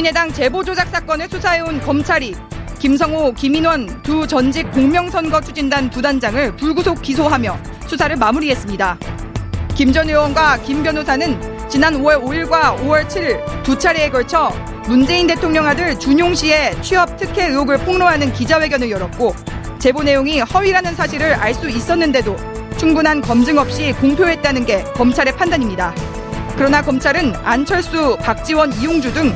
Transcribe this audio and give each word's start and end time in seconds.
국민의당 0.00 0.32
제보 0.32 0.64
조작 0.64 0.88
사건을 0.88 1.28
수사해온 1.28 1.78
검찰이 1.82 2.34
김성호, 2.78 3.34
김인원 3.34 4.02
두 4.02 4.26
전직 4.26 4.70
공명선거 4.72 5.42
추진단 5.42 5.90
부단장을 5.90 6.56
불구속 6.56 7.02
기소하며 7.02 7.58
수사를 7.86 8.16
마무리했습니다. 8.16 8.96
김 9.74 9.92
전 9.92 10.08
의원과 10.08 10.62
김 10.62 10.82
변호사는 10.82 11.68
지난 11.68 12.00
5월 12.00 12.22
5일과 12.22 12.78
5월 12.78 13.06
7일 13.08 13.62
두 13.62 13.78
차례에 13.78 14.08
걸쳐 14.08 14.50
문재인 14.86 15.26
대통령 15.26 15.66
아들 15.66 15.98
준용 15.98 16.34
씨의 16.34 16.80
취업 16.80 17.18
특혜 17.18 17.48
의혹을 17.48 17.76
폭로하는 17.78 18.32
기자회견을 18.32 18.90
열었고 18.90 19.34
제보 19.78 20.02
내용이 20.02 20.40
허위라는 20.40 20.94
사실을 20.94 21.34
알 21.34 21.52
수 21.52 21.68
있었는데도 21.68 22.36
충분한 22.78 23.20
검증 23.20 23.58
없이 23.58 23.92
공표했다는 24.00 24.64
게 24.64 24.82
검찰의 24.94 25.36
판단입니다. 25.36 25.94
그러나 26.56 26.80
검찰은 26.80 27.34
안철수, 27.44 28.16
박지원, 28.22 28.72
이용주 28.80 29.12
등 29.12 29.30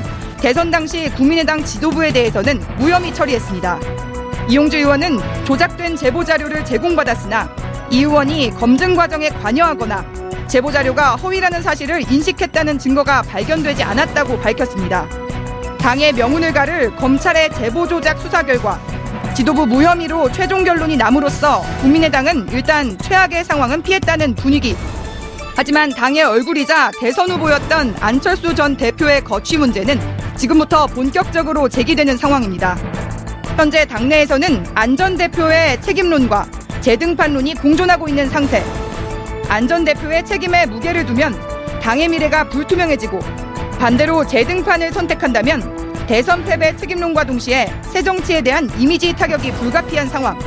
대선 0.45 0.70
당시 0.70 1.09
국민의당 1.17 1.64
지도부에 1.64 2.12
대해서는 2.12 2.61
무혐의 2.77 3.14
처리했습니다. 3.14 3.81
이용주 4.51 4.77
의원은 4.77 5.19
조작된 5.47 5.97
제보 5.97 6.23
자료를 6.23 6.62
제공받았으나 6.67 7.48
이 7.91 8.01
의원이 8.01 8.51
검증 8.51 8.95
과정에 8.95 9.31
관여하거나 9.31 10.05
제보 10.47 10.70
자료가 10.70 11.17
허위라는 11.17 11.62
사실을 11.62 12.03
인식했다는 12.12 12.78
증거가 12.78 13.23
발견되지 13.23 13.84
않았다고 13.84 14.39
밝혔습니다. 14.41 15.09
당의 15.78 16.12
명운을 16.12 16.53
가를 16.53 16.95
검찰의 16.97 17.55
제보 17.55 17.89
조작 17.89 18.19
수사 18.19 18.42
결과 18.42 18.79
지도부 19.34 19.67
무혐의로 19.67 20.31
최종 20.31 20.62
결론이 20.62 20.98
남으로써 20.98 21.62
국민의당은 21.81 22.51
일단 22.53 22.98
최악의 22.98 23.45
상황은 23.45 23.83
피했다는 23.83 24.34
분위기. 24.34 24.77
하지만 25.56 25.89
당의 25.89 26.23
얼굴이자 26.24 26.91
대선 27.01 27.30
후보였던 27.30 27.97
안철수 28.01 28.55
전 28.55 28.77
대표의 28.77 29.24
거취 29.24 29.57
문제는 29.57 30.23
지금부터 30.36 30.86
본격적으로 30.86 31.68
제기되는 31.68 32.17
상황입니다. 32.17 32.77
현재 33.56 33.84
당내에서는 33.86 34.67
안전 34.74 35.17
대표의 35.17 35.80
책임론과 35.80 36.46
재등판론이 36.80 37.55
공존하고 37.55 38.08
있는 38.08 38.28
상태. 38.28 38.62
안전 39.48 39.84
대표의 39.84 40.24
책임에 40.24 40.67
무게를 40.67 41.06
두면 41.06 41.34
당의 41.80 42.08
미래가 42.08 42.48
불투명해지고 42.48 43.20
반대로 43.78 44.27
재등판을 44.27 44.92
선택한다면 44.92 46.06
대선 46.06 46.44
패배 46.44 46.77
책임론과 46.77 47.24
동시에 47.24 47.73
새 47.83 48.02
정치에 48.02 48.42
대한 48.42 48.68
이미지 48.78 49.12
타격이 49.12 49.52
불가피한 49.52 50.08
상황. 50.08 50.39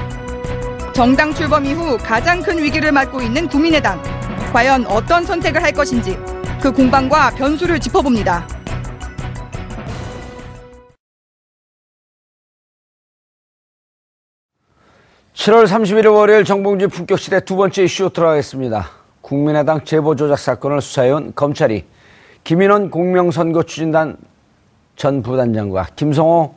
정당 0.94 1.34
출범 1.34 1.66
이후 1.66 1.98
가장 1.98 2.42
큰 2.42 2.62
위기를 2.62 2.92
맞고 2.92 3.22
있는 3.22 3.48
국민의당. 3.48 4.02
과연 4.52 4.86
어떤 4.88 5.24
선택을 5.26 5.64
할 5.64 5.72
것인지 5.72 6.18
그 6.62 6.72
공방과 6.72 7.32
변수를 7.32 7.80
짚어봅니다. 7.80 8.57
7월 15.38 15.66
31일 15.66 16.12
월요일 16.12 16.44
정봉주 16.44 16.90
품격시대 16.90 17.42
두 17.42 17.56
번째 17.56 17.84
이슈 17.84 18.10
들어가겠습니다. 18.10 18.90
국민의당 19.22 19.86
제보조작 19.86 20.40
사건을 20.40 20.82
수사해온 20.82 21.34
검찰이 21.36 21.86
김인원 22.44 22.90
공명선거 22.90 23.62
추진단 23.64 24.18
전 24.96 25.22
부단장과 25.22 25.90
김성호 25.96 26.56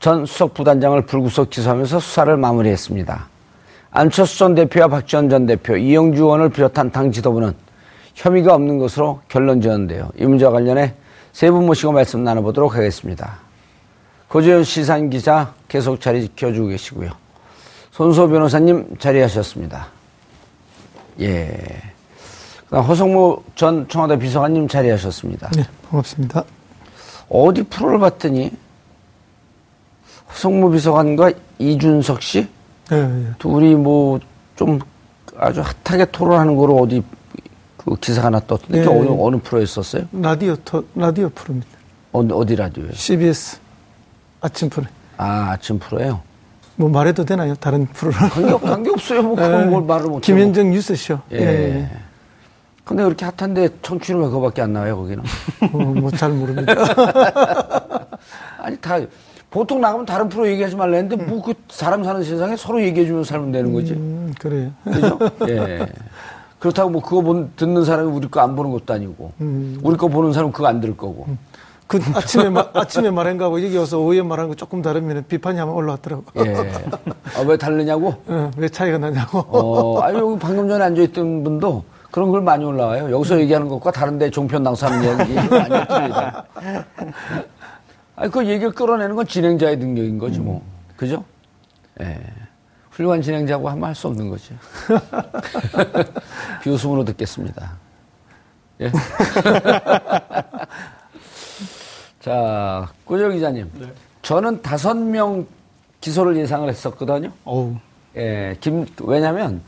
전 0.00 0.24
수석부단장을 0.24 1.02
불구속 1.04 1.50
기소하면서 1.50 2.00
수사를 2.00 2.34
마무리했습니다. 2.34 3.28
안철수 3.90 4.38
전 4.38 4.54
대표와 4.54 4.88
박지원 4.88 5.28
전 5.28 5.44
대표, 5.44 5.76
이영주 5.76 6.22
의원을 6.22 6.48
비롯한 6.48 6.90
당 6.90 7.12
지도부는 7.12 7.52
혐의가 8.14 8.54
없는 8.54 8.78
것으로 8.78 9.20
결론 9.28 9.60
지었는데요. 9.60 10.08
이 10.18 10.24
문제와 10.24 10.50
관련해 10.50 10.94
세 11.32 11.50
분 11.50 11.66
모시고 11.66 11.92
말씀 11.92 12.24
나눠보도록 12.24 12.74
하겠습니다. 12.74 13.38
고재현 14.28 14.64
시산 14.64 15.10
기자 15.10 15.52
계속 15.68 16.00
자리 16.00 16.22
지켜주고 16.22 16.68
계시고요. 16.68 17.23
손소 17.94 18.28
변호사님 18.28 18.96
자리하셨습니다. 18.98 19.86
예. 21.20 21.56
그다음 22.64 22.84
허성무 22.84 23.40
전 23.54 23.86
청와대 23.88 24.18
비서관님 24.18 24.66
자리하셨습니다. 24.66 25.48
네, 25.54 25.62
반갑습니다. 25.88 26.42
어디 27.28 27.62
프로를 27.62 28.00
봤더니 28.00 28.50
허성무 30.30 30.72
비서관과 30.72 31.30
이준석 31.60 32.20
씨 32.20 32.48
네, 32.90 33.06
네. 33.06 33.26
둘이 33.38 33.74
뭐 33.76 34.18
좀 34.56 34.78
아주 35.36 35.62
핫하게 35.84 36.06
토론하는 36.12 36.56
거로 36.56 36.76
어디 36.76 37.02
그 37.76 37.96
기사가 37.96 38.26
하나 38.26 38.40
떴던데 38.40 38.80
네. 38.82 38.86
어느 38.86 39.08
어느 39.20 39.36
프로에 39.42 39.66
썼어요? 39.66 40.04
라디오 40.12 40.56
토, 40.64 40.84
라디오 40.94 41.28
프로입니다. 41.30 41.70
어디, 42.12 42.32
어디 42.32 42.56
라디오에? 42.56 42.92
CBS 42.92 43.58
아침 44.40 44.68
프로. 44.68 44.86
아 45.16 45.50
아침 45.52 45.78
프로예요. 45.78 46.20
뭐 46.76 46.88
말해도 46.88 47.24
되나요? 47.24 47.54
다른 47.54 47.86
프로를. 47.86 48.18
관계 48.30 48.52
관계 48.58 48.90
없어요. 48.90 49.22
뭐 49.22 49.36
그런 49.36 49.70
뭘 49.70 49.82
말을 49.84 50.06
못. 50.06 50.20
김현정 50.20 50.70
뉴스쇼. 50.70 51.18
예. 51.32 51.36
예. 51.36 51.40
예. 51.42 51.90
근데 52.84 53.02
그렇게 53.04 53.24
핫한데 53.24 53.68
청취율 53.80 54.18
왜 54.20 54.26
그거밖에 54.26 54.60
안 54.60 54.72
나와요 54.74 54.96
거기는? 54.98 55.22
어, 55.72 55.78
뭐잘 55.78 56.30
모릅니다. 56.32 56.74
아니 58.60 58.76
다 58.76 58.98
보통 59.50 59.80
나가면 59.80 60.04
다른 60.04 60.28
프로 60.28 60.46
얘기하지 60.48 60.76
말라 60.76 60.96
했는데 60.96 61.24
뭐그 61.24 61.54
사람 61.70 62.04
사는 62.04 62.22
세상에 62.22 62.56
서로 62.56 62.82
얘기해 62.82 63.06
주면 63.06 63.24
살면 63.24 63.52
되는 63.52 63.72
거지. 63.72 63.92
음, 63.92 64.34
그래요. 64.38 64.70
그죠? 64.84 65.18
예. 65.48 65.86
그렇다고 66.58 66.90
뭐 66.90 67.00
그거 67.02 67.20
본, 67.22 67.52
듣는 67.56 67.84
사람이 67.84 68.10
우리 68.10 68.28
거 68.28 68.40
안 68.40 68.56
보는 68.56 68.70
것도 68.72 68.92
아니고 68.92 69.32
음. 69.40 69.78
우리 69.82 69.96
거 69.96 70.08
보는 70.08 70.32
사람은 70.32 70.52
그거 70.52 70.66
안 70.66 70.80
들을 70.80 70.96
거고. 70.96 71.26
그 71.86 72.00
아침에 72.14 72.48
마, 72.48 72.66
아침에 72.72 73.10
말한 73.10 73.36
거하고 73.38 73.62
여기 73.62 73.76
와서 73.76 73.98
오후에 73.98 74.22
말한 74.22 74.48
거 74.48 74.54
조금 74.54 74.80
다르면 74.82 75.24
비판이 75.28 75.58
한번 75.58 75.76
올라왔더라고. 75.76 76.24
예. 76.44 76.54
아, 77.36 77.40
왜 77.46 77.56
다르냐고? 77.56 78.14
어, 78.26 78.50
왜 78.56 78.68
차이가 78.68 78.98
나냐고. 78.98 79.38
어, 79.40 80.00
아니 80.00 80.18
여기 80.18 80.38
방금 80.38 80.68
전에 80.68 80.82
앉아 80.84 81.02
있던 81.02 81.44
분도 81.44 81.84
그런 82.10 82.30
글 82.30 82.40
많이 82.40 82.64
올라와요. 82.64 83.10
여기서 83.10 83.40
얘기하는 83.40 83.68
것과 83.68 83.90
다른데 83.90 84.30
종편 84.30 84.62
당사하는 84.62 85.20
얘기 85.20 85.34
많이 85.34 85.68
틀리다. 85.86 86.44
아니 88.16 88.30
그 88.30 88.46
얘기를 88.46 88.72
끌어내는 88.72 89.14
건 89.16 89.26
진행자의 89.26 89.76
능력인 89.76 90.18
거지 90.18 90.40
뭐. 90.40 90.62
그죠? 90.96 91.24
예. 92.00 92.18
훌륭한 92.90 93.20
진행자고 93.22 93.68
하면 93.68 93.84
할 93.84 93.94
수 93.94 94.06
없는 94.06 94.30
거죠. 94.30 94.54
비웃음으로 96.62 97.04
듣겠습니다. 97.06 97.72
예. 98.80 98.90
자, 102.24 102.88
꾸정 103.04 103.32
기자님. 103.32 103.70
저는 104.22 104.62
다섯 104.62 104.96
명 104.96 105.46
기소를 106.00 106.34
예상을 106.38 106.66
했었거든요. 106.66 107.30
어우. 107.44 107.74
예, 108.16 108.56
김, 108.60 108.86
왜냐면 109.02 109.60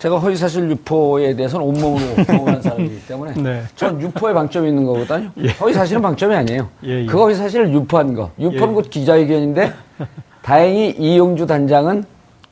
제가 0.00 0.18
허위사실 0.18 0.68
유포에 0.68 1.36
대해서는 1.36 1.64
온몸으로 1.64 2.24
경험한 2.24 2.62
사람이기 2.62 3.06
때문에 3.06 3.34
네. 3.34 3.62
전 3.76 4.00
유포에 4.00 4.32
방점이 4.34 4.68
있는 4.68 4.84
거거든요. 4.84 5.30
허위사실은 5.60 6.02
방점이 6.02 6.34
아니에요. 6.34 6.68
예, 6.84 7.02
예. 7.02 7.06
그 7.06 7.16
허위사실을 7.20 7.72
유포한 7.72 8.14
거. 8.14 8.32
유포는 8.36 8.70
예. 8.70 8.74
곧 8.74 8.90
기자회견인데 8.90 9.72
다행히 10.42 10.90
이용주 10.98 11.46
단장은 11.46 12.04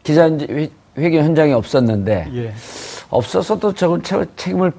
기자회견 0.05 0.69
현장에 0.97 1.53
없었는데 1.55 2.29
예. 2.37 2.53
없어서도 3.09 3.75
저건 3.75 4.01
책- 4.05 4.37
책임을 4.37 4.71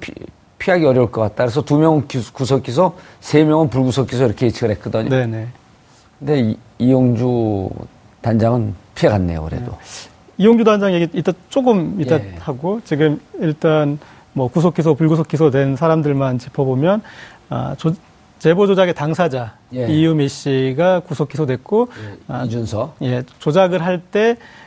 피, 0.62 0.66
피하기 0.66 0.86
어려울 0.86 1.10
것 1.10 1.20
같다. 1.22 1.44
그래서 1.44 1.62
두 1.62 1.76
명은 1.76 2.06
기- 2.06 2.22
구속 2.32 2.62
기소, 2.62 2.94
세 3.20 3.42
명은 3.44 3.68
불구속 3.68 4.06
기소 4.08 4.24
이렇게 4.24 4.46
예측을 4.46 4.70
했거든요. 4.76 5.08
네네. 5.08 5.48
근데 6.18 6.40
이, 6.40 6.56
이용주 6.78 7.68
단장은 8.20 8.74
피해갔네요. 8.94 9.42
그래도. 9.44 9.76
이용주 10.38 10.64
단장 10.64 10.92
얘기 10.94 11.08
이따 11.18 11.32
조금 11.50 12.00
이따 12.00 12.16
예. 12.16 12.34
하고 12.38 12.80
지금 12.84 13.20
일단 13.40 13.98
뭐 14.32 14.48
구속 14.48 14.74
기소 14.74 14.94
불구속 14.94 15.28
기소된 15.28 15.76
사람들만 15.76 16.38
짚어보면 16.38 17.02
아, 17.48 17.74
조, 17.76 17.92
제보 18.38 18.66
조작의 18.66 18.94
당사자 18.94 19.54
예. 19.74 19.86
이유미 19.88 20.28
씨가 20.28 21.00
구속 21.00 21.28
기소됐고 21.28 21.88
아, 22.28 22.44
이준서. 22.44 22.94
예, 23.02 23.22
조작을 23.40 23.84
할때 23.84 24.36
아, 24.38 24.61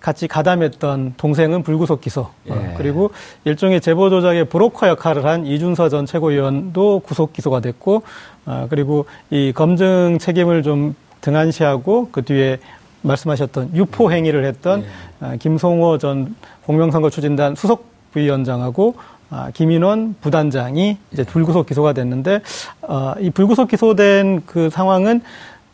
같이 0.00 0.26
가담했던 0.26 1.14
동생은 1.16 1.62
불구속 1.62 2.00
기소. 2.00 2.28
예. 2.48 2.52
어, 2.52 2.74
그리고 2.76 3.10
일종의 3.44 3.80
제보 3.80 4.08
조작의 4.08 4.46
브로커 4.46 4.88
역할을 4.88 5.24
한 5.26 5.46
이준서 5.46 5.88
전 5.88 6.06
최고위원도 6.06 7.00
구속 7.00 7.32
기소가 7.32 7.60
됐고, 7.60 8.02
아, 8.46 8.66
그리고 8.70 9.06
이 9.30 9.52
검증 9.54 10.18
책임을 10.18 10.62
좀 10.62 10.94
등한시하고 11.20 12.08
그 12.10 12.24
뒤에 12.24 12.58
말씀하셨던 13.02 13.72
유포 13.74 14.10
행위를 14.10 14.44
했던 14.46 14.82
예. 14.82 14.86
아, 15.20 15.36
김송호 15.36 15.98
전 15.98 16.34
공명선거 16.64 17.10
추진단 17.10 17.54
수석 17.54 17.84
부위원장하고 18.12 18.94
아, 19.30 19.50
김인원 19.52 20.14
부단장이 20.20 20.96
이제 21.12 21.24
불구속 21.24 21.66
기소가 21.66 21.92
됐는데 21.92 22.40
아, 22.82 23.14
이 23.20 23.30
불구속 23.30 23.68
기소된 23.68 24.42
그 24.46 24.70
상황은 24.70 25.22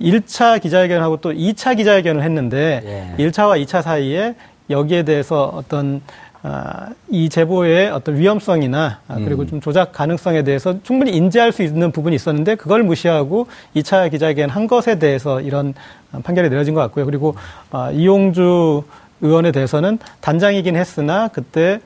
1차 0.00 0.60
기자회견하고 0.60 1.18
또 1.18 1.32
2차 1.32 1.76
기자회견을 1.76 2.22
했는데 2.22 3.14
예. 3.18 3.24
1차와 3.26 3.62
2차 3.64 3.82
사이에 3.82 4.34
여기에 4.70 5.02
대해서 5.02 5.44
어떤 5.54 6.00
아, 6.42 6.88
이 7.10 7.28
제보의 7.28 7.90
어떤 7.90 8.16
위험성이나 8.16 9.00
아, 9.08 9.14
그리고 9.16 9.44
좀 9.46 9.60
조작 9.60 9.92
가능성에 9.92 10.42
대해서 10.42 10.82
충분히 10.82 11.14
인지할 11.14 11.52
수 11.52 11.62
있는 11.62 11.92
부분이 11.92 12.16
있었는데 12.16 12.54
그걸 12.54 12.82
무시하고 12.82 13.46
2차 13.76 14.10
기자회견 14.10 14.48
한 14.48 14.66
것에 14.66 14.98
대해서 14.98 15.42
이런 15.42 15.74
판결이 16.22 16.48
내려진 16.48 16.72
것 16.72 16.80
같고요. 16.80 17.04
그리고 17.04 17.34
아, 17.70 17.90
이용주 17.90 18.84
의원에 19.20 19.52
대해서는 19.52 19.98
단장이긴 20.22 20.76
했으나 20.76 21.28
그때 21.28 21.80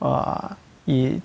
어, 0.00 0.34
이 0.86 1.20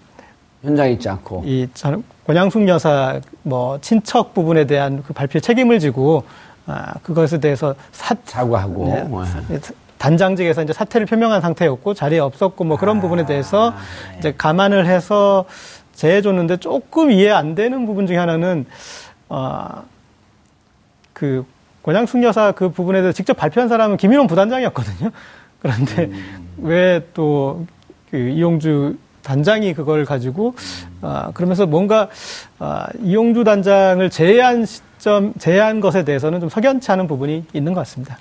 현장에 0.63 0.91
있지 0.91 1.07
않고. 1.09 1.43
이 1.45 1.67
전- 1.73 2.03
권양숙 2.25 2.67
여사 2.67 3.19
뭐 3.43 3.79
친척 3.81 4.33
부분에 4.33 4.65
대한 4.65 5.03
그 5.03 5.13
발표에 5.13 5.39
책임을 5.39 5.79
지고 5.79 6.23
아, 6.65 6.93
그것에 7.01 7.39
대해서 7.39 7.75
사, 7.91 8.15
사과하고. 8.25 8.85
네, 8.87 9.07
예. 9.55 9.59
단장직에서 9.97 10.61
이제 10.63 10.73
사퇴를 10.73 11.07
표명한 11.07 11.41
상태였고 11.41 11.93
자리에 11.95 12.19
없었고 12.19 12.63
뭐 12.65 12.77
그런 12.77 13.01
부분에 13.01 13.25
대해서 13.25 13.73
이제 14.19 14.33
감안을 14.37 14.85
해서 14.85 15.45
제해줬는데 15.93 16.57
조금 16.57 17.09
이해 17.09 17.31
안 17.31 17.55
되는 17.55 17.85
부분 17.87 18.05
중에 18.05 18.17
하나는 18.17 18.65
어그 19.29 19.85
권양숙 21.83 22.21
여사 22.23 22.51
그 22.51 22.69
부분에 22.69 22.99
대해서 23.01 23.15
직접 23.15 23.33
발표한 23.35 23.69
사람은 23.69 23.97
김인원 23.97 24.27
부단장이었거든요. 24.27 25.11
그런데 25.61 26.11
왜또 26.57 27.65
그 28.11 28.17
이용주 28.17 28.97
단장이 29.31 29.73
그걸 29.73 30.05
가지고 30.05 30.55
아 31.01 31.31
그러면서 31.33 31.65
뭔가 31.65 32.07
아 32.59 32.87
이용주 33.03 33.43
단장을 33.43 34.09
제외한 34.09 34.65
시점 34.65 35.33
제외한 35.37 35.81
것에 35.81 36.05
대해서는 36.05 36.39
좀 36.39 36.47
석연치 36.49 36.89
않은 36.93 37.07
부분이 37.07 37.43
있는 37.53 37.73
것 37.73 37.81
같습니다. 37.81 38.17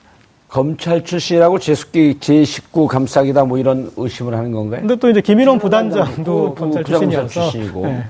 검찰 0.48 1.04
출신이라고 1.04 1.58
제19, 1.58 2.18
제19 2.18 2.86
감싸기다 2.88 3.44
뭐 3.44 3.58
이런 3.58 3.90
의심을 3.96 4.34
하는 4.34 4.50
건가요? 4.52 4.80
근데 4.80 4.96
또 4.96 5.08
이제 5.08 5.20
김인원 5.20 5.58
부- 5.58 5.64
부단장도 5.64 6.54
검찰 6.56 6.82
출신이어서 6.84 7.28
출신이고. 7.28 7.86
네. 7.86 8.04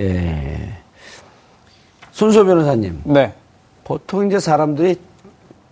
예. 0.00 0.68
손소 2.12 2.44
변호사님. 2.44 3.00
네. 3.04 3.32
보통 3.84 4.26
이제 4.26 4.38
사람들이 4.38 4.96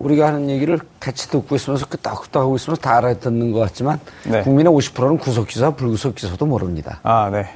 우리가 0.02 0.26
하는 0.26 0.50
얘기를 0.50 0.78
같이 0.98 1.28
듣고 1.30 1.54
있으면서 1.54 1.86
끄떡끄떡 1.86 2.42
하고 2.42 2.56
있으면서 2.56 2.80
다 2.82 2.96
알아듣는 2.98 3.52
것 3.52 3.60
같지만 3.60 4.00
네. 4.24 4.42
국민의 4.42 4.72
50%는 4.72 5.18
구속기소와 5.18 5.70
불구속기소도 5.72 6.44
모릅니다. 6.46 6.98
아, 7.04 7.30
네. 7.30 7.46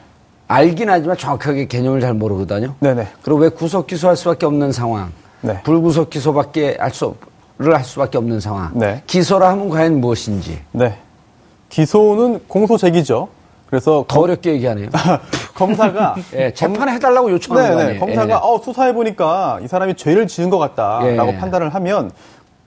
알긴 0.49 0.89
하지만 0.89 1.17
정확하게 1.17 1.67
개념을 1.67 2.01
잘 2.01 2.15
모르거든요. 2.15 2.75
네네. 2.81 3.09
그리고 3.23 3.41
왜 3.41 3.49
구속기소할 3.49 4.17
수밖에 4.17 4.47
없는 4.47 4.71
상황, 4.71 5.11
네. 5.41 5.61
불구속기소밖에 5.65 6.77
할 6.79 6.91
수, 6.93 7.15
를 7.59 7.75
할 7.75 7.85
수밖에 7.85 8.19
없는 8.19 8.39
상황. 8.39 8.71
네. 8.75 9.03
기소라 9.07 9.49
하면 9.51 9.71
과연 9.71 10.01
무엇인지 10.01 10.61
네. 10.73 10.99
기소는 11.71 12.41
공소 12.47 12.77
제기죠. 12.77 13.29
그래서 13.67 14.05
더 14.07 14.21
어렵게 14.21 14.53
얘기하네요. 14.53 14.89
검사가 15.57 16.15
예, 16.37 16.53
재판에 16.53 16.93
해달라고 16.93 17.33
요청하는 17.33 17.71
거 17.71 17.77
네네. 17.77 17.89
아니에요? 17.89 18.01
검사가 18.01 18.35
예. 18.35 18.39
어, 18.41 18.61
수사해 18.63 18.93
보니까 18.95 19.59
이 19.63 19.67
사람이 19.67 19.95
죄를 19.97 20.29
지은 20.29 20.51
것 20.51 20.59
같다라고 20.59 21.33
예. 21.33 21.37
판단을 21.39 21.75
하면 21.75 22.13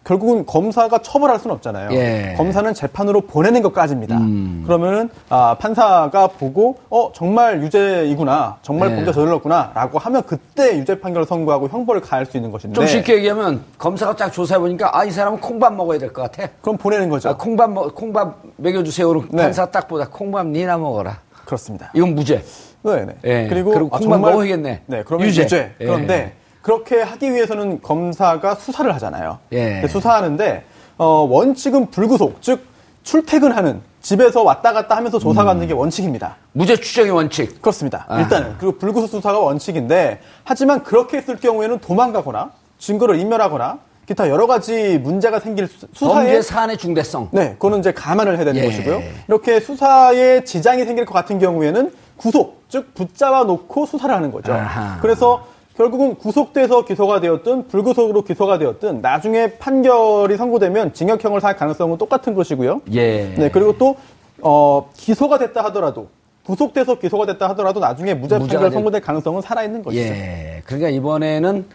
결국은 0.09 0.43
검사가 0.43 1.03
처벌할 1.03 1.37
수는 1.37 1.55
없잖아요. 1.57 1.91
예. 1.91 2.33
검사는 2.35 2.73
재판으로 2.73 3.21
보내는 3.21 3.61
것까지입니다. 3.61 4.17
음. 4.17 4.63
그러면은 4.65 5.07
아, 5.29 5.55
판사가 5.59 6.25
보고 6.29 6.77
어 6.89 7.11
정말 7.13 7.61
유죄이구나, 7.61 8.57
정말 8.63 8.89
예. 8.89 8.95
범죄 8.95 9.11
저질렀구나라고 9.11 9.99
하면 9.99 10.23
그때 10.23 10.75
유죄 10.79 10.99
판결을 10.99 11.27
선고하고 11.27 11.67
형벌을 11.67 12.01
가할 12.01 12.25
수 12.25 12.37
있는 12.37 12.49
것인데 12.49 12.73
좀 12.73 12.87
쉽게 12.87 13.17
얘기하면 13.17 13.61
검사가 13.77 14.15
딱 14.15 14.31
조사해 14.31 14.57
보니까 14.59 14.89
아 14.97 15.05
이 15.05 15.11
사람은 15.11 15.39
콩밥 15.41 15.73
먹어야 15.75 15.99
될 15.99 16.11
것 16.11 16.23
같아. 16.23 16.49
그럼 16.61 16.77
보내는 16.77 17.09
거죠. 17.09 17.29
아, 17.29 17.37
콩밥 17.37 17.69
먹 17.71 17.93
콩밥 17.93 18.41
먹여주세요로 18.57 19.25
네. 19.29 19.43
판사 19.43 19.67
딱 19.67 19.87
보다 19.87 20.07
콩밥 20.09 20.47
니나 20.47 20.77
먹어라. 20.79 21.19
그렇습니다. 21.45 21.91
이건 21.93 22.15
무죄. 22.15 22.43
네네. 22.83 23.13
예. 23.25 23.47
그리고, 23.47 23.71
그리고 23.73 23.87
아, 23.93 23.99
콩만 23.99 24.17
정말- 24.17 24.31
먹어야겠네. 24.31 24.81
네, 24.87 25.03
그러면 25.05 25.27
유죄. 25.27 25.43
유죄. 25.43 25.71
예. 25.81 25.85
그런데 25.85 26.33
그렇게 26.69 27.01
하기 27.01 27.33
위해서는 27.33 27.81
검사가 27.81 28.53
수사를 28.53 28.93
하잖아요. 28.93 29.39
예. 29.53 29.83
수사하는데 29.89 30.63
어, 30.99 31.27
원칙은 31.27 31.89
불구속, 31.89 32.43
즉 32.43 32.61
출퇴근하는 33.01 33.81
집에서 34.03 34.43
왔다 34.43 34.71
갔다 34.71 34.95
하면서 34.95 35.17
조사가 35.17 35.49
하는 35.49 35.65
게 35.65 35.73
원칙입니다. 35.73 36.35
무죄 36.51 36.75
추정의 36.75 37.09
원칙. 37.11 37.59
그렇습니다. 37.59 38.05
아. 38.07 38.21
일단은 38.21 38.53
그리고 38.59 38.77
불구속 38.77 39.09
수사가 39.09 39.39
원칙인데 39.39 40.19
하지만 40.43 40.83
그렇게 40.83 41.17
했을 41.17 41.37
경우에는 41.37 41.79
도망가거나 41.79 42.51
증거를 42.77 43.17
인멸하거나 43.19 43.79
기타 44.05 44.29
여러 44.29 44.45
가지 44.45 44.99
문제가 44.99 45.39
생길 45.39 45.65
수- 45.67 45.87
수사에 45.91 46.13
범죄 46.25 46.41
사안의 46.43 46.77
중대성. 46.77 47.29
네, 47.31 47.53
그거는 47.53 47.79
이제 47.79 47.91
감안을 47.93 48.37
해야 48.37 48.45
되는 48.45 48.61
예. 48.61 48.65
것이고요. 48.67 49.01
이렇게 49.27 49.59
수사에 49.59 50.43
지장이 50.43 50.85
생길 50.85 51.05
것 51.05 51.15
같은 51.15 51.39
경우에는 51.39 51.91
구속, 52.15 52.61
즉 52.69 52.93
붙잡아 52.93 53.45
놓고 53.45 53.87
수사를 53.87 54.13
하는 54.13 54.31
거죠. 54.31 54.53
아하. 54.53 54.99
그래서 55.01 55.47
결국은 55.79 56.15
구속돼서 56.15 56.83
기소가 56.83 57.21
되었든 57.21 57.69
불구속으로 57.69 58.23
기소가 58.23 58.57
되었든 58.57 58.99
나중에 58.99 59.53
판결이 59.53 60.35
선고되면 60.35 60.93
징역형을 60.93 61.39
살 61.39 61.55
가능성은 61.55 61.97
똑같은 61.97 62.33
것이고요. 62.35 62.81
예. 62.91 63.33
네, 63.37 63.49
그리고 63.49 63.77
또 63.77 63.95
어, 64.41 64.89
기소가 64.93 65.37
됐다 65.37 65.63
하더라도 65.65 66.07
구속돼서 66.45 66.99
기소가 66.99 67.25
됐다 67.27 67.47
하더라도 67.51 67.79
나중에 67.79 68.13
무죄 68.13 68.37
판결 68.37 68.59
될- 68.59 68.71
선고될 68.71 68.99
가능성은 68.99 69.41
살아 69.41 69.63
있는 69.63 69.81
것이죠. 69.81 70.03
예. 70.03 70.61
그러니까 70.65 70.89
이번에는 70.89 71.65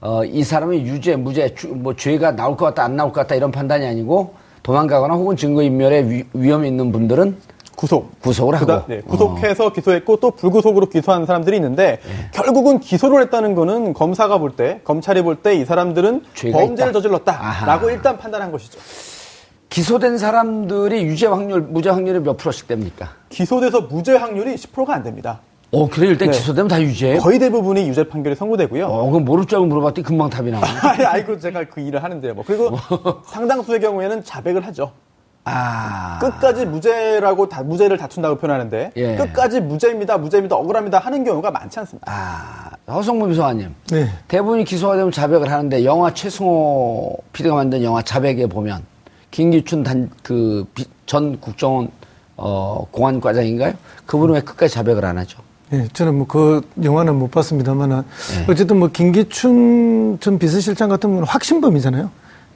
어, 0.00 0.24
이 0.24 0.42
사람이 0.42 0.78
유죄, 0.78 1.16
무죄, 1.16 1.54
주- 1.54 1.68
뭐 1.68 1.94
죄가 1.94 2.34
나올 2.34 2.56
것 2.56 2.64
같다, 2.64 2.84
안 2.84 2.96
나올 2.96 3.12
것 3.12 3.20
같다 3.20 3.34
이런 3.34 3.50
판단이 3.50 3.84
아니고 3.86 4.32
도망가거나 4.62 5.12
혹은 5.16 5.36
증거 5.36 5.62
인멸에 5.62 6.08
위, 6.08 6.24
위험이 6.32 6.68
있는 6.68 6.92
분들은 6.92 7.36
구속. 7.80 8.20
구속을 8.20 8.56
하고. 8.56 8.66
그다- 8.66 8.84
네, 8.88 9.00
구속해서 9.00 9.72
기소했고 9.72 10.18
또 10.18 10.32
불구속으로 10.32 10.90
기소한 10.90 11.24
사람들이 11.24 11.56
있는데 11.56 11.98
예. 12.06 12.30
결국은 12.34 12.78
기소를 12.78 13.22
했다는 13.22 13.54
거는 13.54 13.94
검사가 13.94 14.36
볼 14.36 14.50
때, 14.54 14.82
검찰이 14.84 15.22
볼 15.22 15.36
때 15.42 15.54
이 15.54 15.64
사람들은 15.64 16.22
범죄를 16.52 16.90
있다. 16.90 16.92
저질렀다라고 16.92 17.86
아하. 17.86 17.90
일단 17.90 18.18
판단한 18.18 18.52
것이죠. 18.52 18.78
기소된 19.70 20.18
사람들이 20.18 21.04
유죄 21.04 21.26
확률, 21.26 21.62
무죄 21.62 21.88
확률이 21.88 22.18
몇 22.20 22.36
프로씩 22.36 22.68
됩니까? 22.68 23.12
기소돼서 23.30 23.80
무죄 23.82 24.14
확률이 24.14 24.56
10%가 24.56 24.92
안 24.94 25.02
됩니다. 25.02 25.40
어, 25.72 25.88
그래 25.88 26.08
일단 26.08 26.30
네. 26.30 26.36
기소되면 26.36 26.68
다 26.68 26.82
유죄예요? 26.82 27.20
거의 27.20 27.38
대부분이 27.38 27.88
유죄 27.88 28.04
판결이 28.06 28.36
선고되고요. 28.36 28.84
어, 28.88 29.08
그럼 29.08 29.24
모를 29.24 29.46
줄 29.46 29.56
알고 29.56 29.68
물어봤더니 29.68 30.04
금방 30.04 30.28
답이. 30.28 30.52
아니, 30.52 31.04
아이고 31.06 31.38
제가 31.38 31.64
그 31.70 31.80
일을 31.80 32.02
하는데요. 32.02 32.34
뭐 32.34 32.44
그리고 32.46 32.76
상당수의 33.26 33.80
경우에는 33.80 34.22
자백을 34.22 34.66
하죠. 34.66 34.92
아. 35.52 36.18
끝까지 36.20 36.66
무죄라고 36.66 37.48
다 37.48 37.62
무죄를 37.62 37.96
다툰다고 37.98 38.36
표현하는데 38.36 38.92
예. 38.96 39.16
끝까지 39.16 39.60
무죄입니다, 39.60 40.18
무죄입니다, 40.18 40.56
억울합니다 40.56 40.98
하는 40.98 41.24
경우가 41.24 41.50
많지 41.50 41.78
않습니다. 41.80 42.10
아, 42.12 42.70
허성무 42.92 43.28
비서관님. 43.28 43.74
네. 43.90 44.08
대부분이 44.28 44.64
기소가 44.64 44.96
되면 44.96 45.10
자백을 45.12 45.50
하는데 45.50 45.84
영화 45.84 46.12
최승호 46.14 47.16
PD가 47.32 47.54
만든 47.56 47.82
영화 47.82 48.02
자백에 48.02 48.46
보면 48.46 48.82
김기춘 49.30 49.82
단 49.82 50.10
그 50.22 50.64
전 51.06 51.40
국정원 51.40 51.88
어 52.36 52.86
공안과장인가요? 52.92 53.74
그분은 54.06 54.34
왜 54.36 54.40
끝까지 54.42 54.72
자백을 54.74 55.04
안 55.04 55.18
하죠? 55.18 55.40
예, 55.72 55.88
저는 55.92 56.14
뭐 56.14 56.26
그 56.28 56.60
영화는 56.82 57.16
못 57.16 57.30
봤습니다만은 57.32 58.02
어쨌든 58.48 58.78
뭐 58.78 58.88
김기춘 58.92 60.18
전 60.20 60.38
비서실장 60.38 60.88
같은 60.88 61.10
분은 61.10 61.24
확신범이잖아요. 61.26 62.10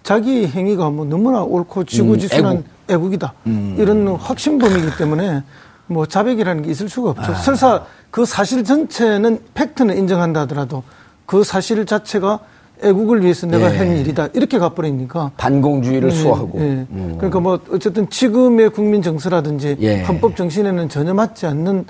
자기 0.05 0.47
행위가 0.47 0.91
뭐 0.91 1.05
너무나 1.05 1.43
옳고 1.43 1.85
지구지순한 1.85 2.59
애국. 2.59 2.67
애국. 2.89 3.15
이다 3.15 3.33
이런 3.79 4.07
확신범이기 4.07 4.99
때문에 4.99 5.43
뭐 5.87 6.07
자백이라는 6.07 6.63
게 6.63 6.71
있을 6.71 6.89
수가 6.89 7.11
없죠. 7.11 7.35
설사 7.35 7.85
그 8.11 8.25
사실 8.25 8.63
전체는 8.63 9.41
팩트는 9.55 9.97
인정한다 9.97 10.43
하더라도 10.43 10.83
그 11.27 11.43
사실 11.43 11.85
자체가 11.87 12.39
애국을 12.83 13.23
위해서 13.23 13.47
내가 13.47 13.73
예. 13.73 13.79
한 13.79 13.97
일이다 13.97 14.29
이렇게 14.35 14.59
가버리니까 14.59 15.33
반공주의를 15.39 16.11
수호하고. 16.11 16.61
예. 16.61 16.63
음. 16.91 17.15
그러니까 17.17 17.41
뭐 17.41 17.59
어쨌든 17.71 18.09
지금의 18.11 18.71
국민 18.71 19.01
정서라든지 19.01 19.77
예. 19.81 20.03
헌법 20.03 20.37
정신에는 20.37 20.89
전혀 20.91 21.15
맞지 21.15 21.47
않는 21.47 21.87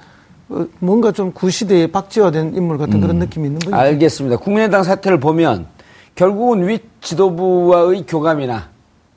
어, 0.51 0.67
뭔가 0.79 1.11
좀 1.11 1.33
구시대에 1.33 1.89
박지화된 1.89 2.55
인물 2.55 2.79
같은 2.79 2.95
음. 2.95 3.01
그런 3.01 3.19
느낌이 3.19 3.47
있는 3.47 3.59
거죠. 3.59 3.75
알겠습니다. 3.75 4.37
국민의당 4.37 4.85
사태를 4.85 5.19
보면 5.19 5.67
결국은 6.15 6.67
윗 6.69 6.83
지도부와의 7.03 8.05
교감이나 8.07 8.69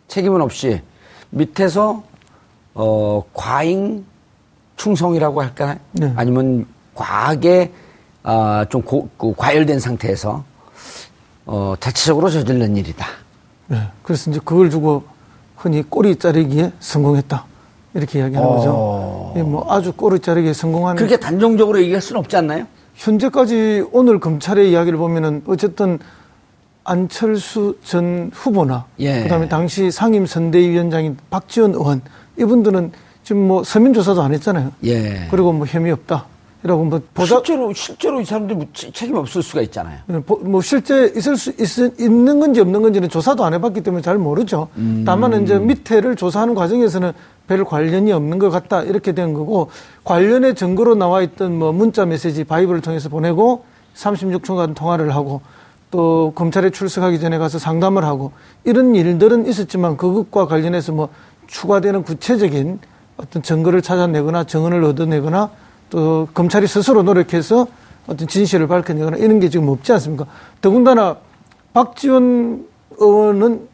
책임은 0.07 0.41
없이 0.41 0.81
밑에서 1.29 2.03
어, 2.73 3.23
과잉 3.33 4.05
충성이라고 4.77 5.41
할까요? 5.41 5.75
네. 5.91 6.13
아니면 6.15 6.65
과하게 6.95 7.71
아, 8.23 8.65
좀 8.69 8.81
고- 8.81 9.09
그 9.17 9.33
과열된 9.35 9.79
상태에서 9.79 10.43
어, 11.45 11.75
자체적으로 11.79 12.29
저지른 12.29 12.75
일이다. 12.75 13.05
네. 13.67 13.81
그래서 14.03 14.29
이제 14.31 14.39
그걸 14.43 14.69
주고 14.69 15.03
흔히 15.55 15.81
꼬리 15.83 16.15
자르기에 16.15 16.71
성공했다. 16.79 17.45
이렇게 17.93 18.19
이야기하는 18.19 18.49
거죠. 18.49 19.33
예, 19.37 19.41
뭐 19.43 19.65
아주 19.71 19.91
꼬리 19.93 20.19
자르기에 20.19 20.53
성공한 20.53 20.95
어. 20.95 20.97
그렇게 20.97 21.17
단정적으로 21.17 21.81
얘기할 21.81 22.01
수는 22.01 22.19
없지 22.19 22.35
않나요? 22.37 22.67
현재까지 22.95 23.85
오늘 23.91 24.19
검찰의 24.19 24.71
이야기를 24.71 24.97
보면은 24.99 25.41
어쨌든 25.47 25.99
안철수 26.87 27.75
전 27.83 28.31
후보나 28.33 28.85
예. 28.99 29.23
그다음에 29.23 29.47
당시 29.49 29.91
상임 29.91 30.25
선대위원장인 30.25 31.17
박지원 31.29 31.73
의원 31.73 32.01
이분들은 32.39 32.91
지금 33.23 33.45
뭐 33.47 33.63
서면 33.63 33.93
조사도 33.93 34.21
안 34.21 34.33
했잖아요. 34.33 34.71
예. 34.85 35.27
그리고 35.29 35.51
뭐 35.51 35.65
혐의 35.67 35.91
없다. 35.91 36.25
이라고 36.63 36.85
뭐 36.85 36.99
보자 37.13 37.35
실제로 37.35 37.71
실제로 37.73 38.19
이 38.21 38.25
사람들 38.25 38.55
뭐 38.55 38.65
치- 38.73 38.91
책임 38.91 39.15
없을 39.15 39.43
수가 39.43 39.61
있잖아요. 39.63 39.99
예, 40.11 40.19
보- 40.19 40.37
뭐 40.37 40.59
실제 40.61 41.11
있을 41.15 41.37
수 41.37 41.51
있, 41.51 41.99
있는 41.99 42.39
건지 42.39 42.59
없는 42.61 42.81
건지는 42.81 43.09
조사도 43.09 43.43
안 43.45 43.53
해봤기 43.53 43.81
때문에 43.83 44.01
잘 44.01 44.17
모르죠. 44.17 44.67
음. 44.77 45.03
다만 45.05 45.43
이제 45.43 45.59
밑에를 45.59 46.15
조사하는 46.15 46.55
과정에서는 46.55 47.11
별 47.47 47.63
관련이 47.63 48.11
없는 48.11 48.39
것 48.39 48.49
같다 48.49 48.81
이렇게 48.83 49.11
된 49.11 49.33
거고 49.33 49.69
관련의 50.03 50.55
증거로 50.55 50.95
나와 50.95 51.21
있던 51.21 51.57
뭐 51.59 51.71
문자 51.73 52.05
메시지 52.05 52.43
바이브를 52.43 52.81
통해서 52.81 53.07
보내고 53.09 53.63
36초간 53.95 54.73
통화를 54.73 55.13
하고 55.15 55.41
또 55.91 56.33
검찰에 56.35 56.69
출석하기 56.69 57.19
전에 57.19 57.37
가서 57.37 57.59
상담을 57.59 58.03
하고 58.03 58.31
이런 58.65 58.93
일들은 58.95 59.45
있었지만 59.47 59.95
그것과 59.97 60.47
관련해서 60.47 60.91
뭐 60.91 61.09
추가되는 61.47 62.03
구체적인 62.03 62.79
어떤 63.17 63.41
증거를 63.41 63.81
찾아내거나 63.81 64.43
증언을 64.43 64.83
얻어내거나 64.83 65.49
또 65.89 66.27
검찰이 66.33 66.67
스스로 66.67 67.03
노력해서 67.03 67.67
어떤 68.05 68.27
진실을 68.27 68.67
밝혀내거나 68.67 69.17
이런 69.17 69.39
게 69.39 69.49
지금 69.49 69.69
없지 69.69 69.91
않습니까? 69.93 70.25
더군다나 70.61 71.17
박지원 71.73 72.65
의원은 72.97 73.67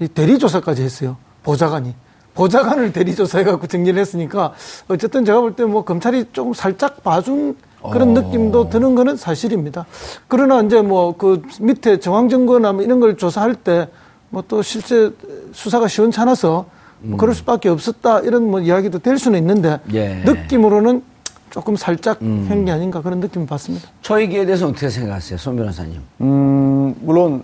이 0.00 0.08
대리조사까지 0.08 0.82
했어요. 0.82 1.16
보좌관이. 1.42 1.94
보좌관을 2.34 2.92
대리조사해갖고 2.92 3.66
정리를 3.66 3.98
했으니까 4.00 4.52
어쨌든 4.88 5.24
제가 5.24 5.40
볼 5.40 5.54
때 5.56 5.64
뭐 5.64 5.84
검찰이 5.84 6.26
조금 6.32 6.52
살짝 6.52 7.02
봐준 7.02 7.56
그런 7.82 8.14
느낌도 8.14 8.70
드는 8.70 8.94
거는 8.94 9.16
사실입니다. 9.16 9.86
그러나 10.26 10.60
이제 10.62 10.82
뭐 10.82 11.14
그 11.16 11.42
밑에 11.60 12.00
정황 12.00 12.28
증거나 12.28 12.72
뭐 12.72 12.82
이런 12.82 13.00
걸 13.00 13.16
조사할 13.16 13.54
때 13.54 13.88
뭐 14.30 14.42
또 14.46 14.60
실제 14.62 15.10
수사가 15.52 15.88
시원찮아서 15.88 16.66
뭐 17.00 17.16
그럴 17.18 17.34
수밖에 17.34 17.68
없었다 17.70 18.20
이런 18.20 18.50
뭐 18.50 18.60
이야기도 18.60 18.98
될 18.98 19.18
수는 19.18 19.38
있는데 19.38 19.80
예. 19.94 20.16
느낌으로는 20.24 21.02
조금 21.50 21.76
살짝 21.76 22.20
한게 22.20 22.70
아닌가 22.72 23.00
그런 23.00 23.20
느낌을 23.20 23.46
받습니다. 23.46 23.88
저 24.02 24.20
얘기에 24.20 24.44
대해서 24.44 24.66
어떻게 24.68 24.90
생각하세요, 24.90 25.38
손 25.38 25.56
변호사님? 25.56 26.02
음, 26.20 26.94
물론 27.00 27.42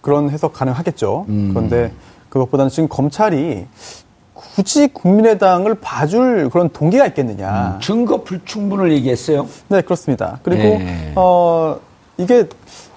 그런 0.00 0.28
해석 0.30 0.54
가능하겠죠. 0.54 1.26
음. 1.28 1.50
그런데 1.54 1.92
그것보다는 2.30 2.68
지금 2.70 2.88
검찰이 2.88 3.66
굳이 4.54 4.86
국민의당을 4.86 5.74
봐줄 5.80 6.48
그런 6.50 6.68
동기가 6.68 7.06
있겠느냐. 7.08 7.78
증거 7.82 8.22
불충분을 8.22 8.92
얘기했어요. 8.92 9.48
네, 9.66 9.80
그렇습니다. 9.80 10.38
그리고 10.44 10.62
네. 10.78 11.12
어 11.16 11.76
이게 12.18 12.48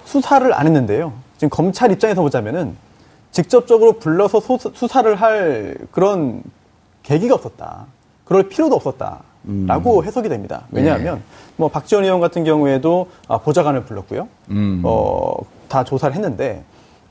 수사를 0.04 0.52
안 0.54 0.66
했는데요. 0.66 1.12
지금 1.36 1.50
검찰 1.50 1.90
입장에서 1.90 2.22
보자면은 2.22 2.76
직접적으로 3.32 3.94
불러서 3.94 4.38
소- 4.40 4.56
수사를 4.72 5.12
할 5.16 5.76
그런 5.90 6.42
계기가 7.02 7.34
없었다. 7.34 7.86
그럴 8.24 8.48
필요도 8.48 8.76
없었다 8.76 9.18
라고 9.66 10.04
해석이 10.04 10.28
됩니다. 10.28 10.62
왜냐하면 10.70 11.22
뭐 11.56 11.68
박지원 11.68 12.04
의원 12.04 12.20
같은 12.20 12.44
경우에도 12.44 13.08
아, 13.26 13.38
보좌관을 13.38 13.84
불렀고요. 13.84 14.28
어, 14.84 15.34
다 15.68 15.82
조사를 15.82 16.14
했는데 16.14 16.62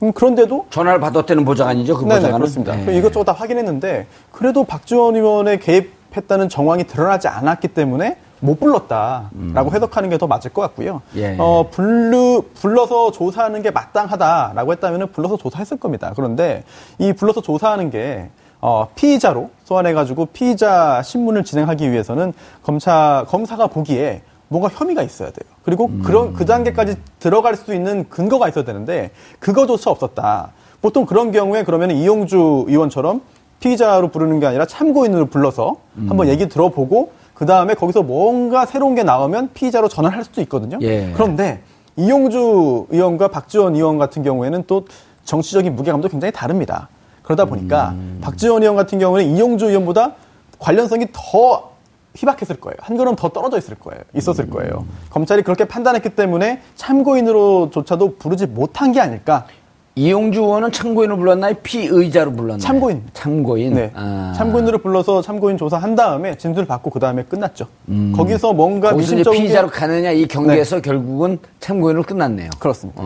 음, 0.04 0.12
그런데도 0.13 0.68
전화를 0.70 1.00
받았다는 1.00 1.44
보좌관이죠, 1.46 1.96
그 1.98 2.04
네, 2.04 2.10
네, 2.10 2.16
보좌관은. 2.16 2.39
그렇습니다. 2.39 2.75
네. 2.75 2.98
이것저것 2.98 3.24
다 3.24 3.34
확인했는데 3.34 4.08
그래도 4.32 4.63
박지원 4.63 5.16
의원의 5.16 5.60
개입했다는 5.60 6.50
정황이 6.50 6.86
드러나지 6.86 7.27
않았기 7.27 7.70
때문에 7.70 8.18
못 8.39 8.60
불렀다라고 8.60 9.72
해석하는 9.74 10.10
게 10.12 10.18
더 10.20 10.27
맞을 10.27 10.54
것 10.54 10.62
같고요. 10.62 11.01
음. 11.16 11.20
예. 11.20 11.36
어, 11.39 11.68
불르, 11.72 12.42
불러서 12.54 13.12
조사하는 13.12 13.63
게 13.63 13.72
마땅하다라고 13.72 14.72
했다면 14.74 15.12
불러서 15.12 15.38
조사했을 15.38 15.77
겁니다. 15.77 16.13
그런데 16.16 16.63
이 17.00 17.13
불러서 17.13 17.42
조사하는 17.42 17.89
게 17.89 18.30
어, 18.62 18.88
피의자로 18.96 19.50
소환해가지고 19.66 20.27
피의자 20.27 21.01
신문을 21.04 21.44
진행하기 21.44 21.92
위해서는 21.92 22.34
검사, 22.63 23.25
검사가 23.27 23.68
보기에 23.68 24.22
뭔가 24.50 24.70
혐의가 24.70 25.04
있어야 25.04 25.30
돼요. 25.30 25.50
그리고 25.63 25.89
그런, 26.04 26.34
그 26.34 26.46
단계까지 26.46 26.96
들어갈 27.20 27.56
수 27.56 27.74
있는 27.74 28.08
근거가 28.10 28.48
있어야 28.48 28.63
되는데 28.63 29.12
그거조차 29.39 29.92
없었다. 29.92 30.51
보통 30.82 31.06
그런 31.06 31.32
경우에 31.32 31.63
그러면 31.63 31.92
이용주 31.92 32.66
의원처럼 32.68 33.22
피의자로 33.60 34.10
부르는 34.10 34.39
게 34.39 34.46
아니라 34.46 34.66
참고인으로 34.66 35.25
불러서 35.25 35.77
한번 36.08 36.27
얘기 36.27 36.48
들어보고 36.48 37.12
그 37.34 37.46
다음에 37.46 37.74
거기서 37.74 38.04
뭔가 38.04 38.66
새로운 38.66 38.96
게 38.96 39.04
나오면 39.04 39.50
피의자로 39.54 39.89
전환할 39.89 40.24
수도 40.24 40.42
있거든요. 40.42 40.77
예. 40.82 41.12
그런데 41.13 41.62
이용주 41.96 42.88
의원과 42.89 43.30
박지원 43.30 43.75
의원 43.75 43.98
같은 43.98 44.24
경우에는 44.24 44.63
또 44.68 44.86
정치적인 45.25 45.75
무게감도 45.75 46.08
굉장히 46.08 46.32
다릅니다. 46.32 46.89
그러다 47.24 47.46
보니까 47.46 47.94
박지원 48.22 48.62
의원 48.62 48.75
같은 48.75 49.00
경우는 49.00 49.25
이용주 49.36 49.66
의원보다 49.66 50.13
관련성이 50.60 51.08
더 51.12 51.72
희박했을 52.17 52.59
거예요. 52.59 52.75
한 52.81 52.97
걸음 52.97 53.15
더 53.15 53.29
떨어져 53.29 53.57
있을 53.59 53.75
거예요. 53.75 54.01
있었을 54.15 54.50
거예요. 54.50 54.86
검찰이 55.12 55.43
그렇게 55.43 55.65
판단했기 55.65 56.09
때문에 56.09 56.62
참고인으로조차도 56.75 58.15
부르지 58.17 58.47
못한 58.47 58.91
게 58.91 59.00
아닐까. 59.00 59.45
이용주 59.93 60.41
의원은 60.41 60.71
참고인으로 60.71 61.17
불렀나요? 61.17 61.55
피의자로 61.63 62.33
불렀나요? 62.33 62.59
참고인. 62.59 63.03
참고인. 63.13 63.74
네. 63.74 63.91
아. 63.95 64.33
참고인으로 64.36 64.79
불러서 64.79 65.21
참고인 65.21 65.57
조사한 65.57 65.95
다음에 65.95 66.38
진술을 66.38 66.67
받고 66.67 66.89
그 66.89 67.00
다음에 67.00 67.24
끝났죠. 67.24 67.67
거기서 68.15 68.53
뭔가 68.53 68.91
거기서 68.91 69.05
이제 69.05 69.15
미심적인 69.15 69.41
피의자로 69.41 69.69
게... 69.69 69.74
가느냐 69.74 70.12
이 70.12 70.27
경계에서 70.27 70.81
결국은 70.81 71.39
참고인으로 71.59 72.03
끝났네요. 72.03 72.50
그렇습니다. 72.59 73.01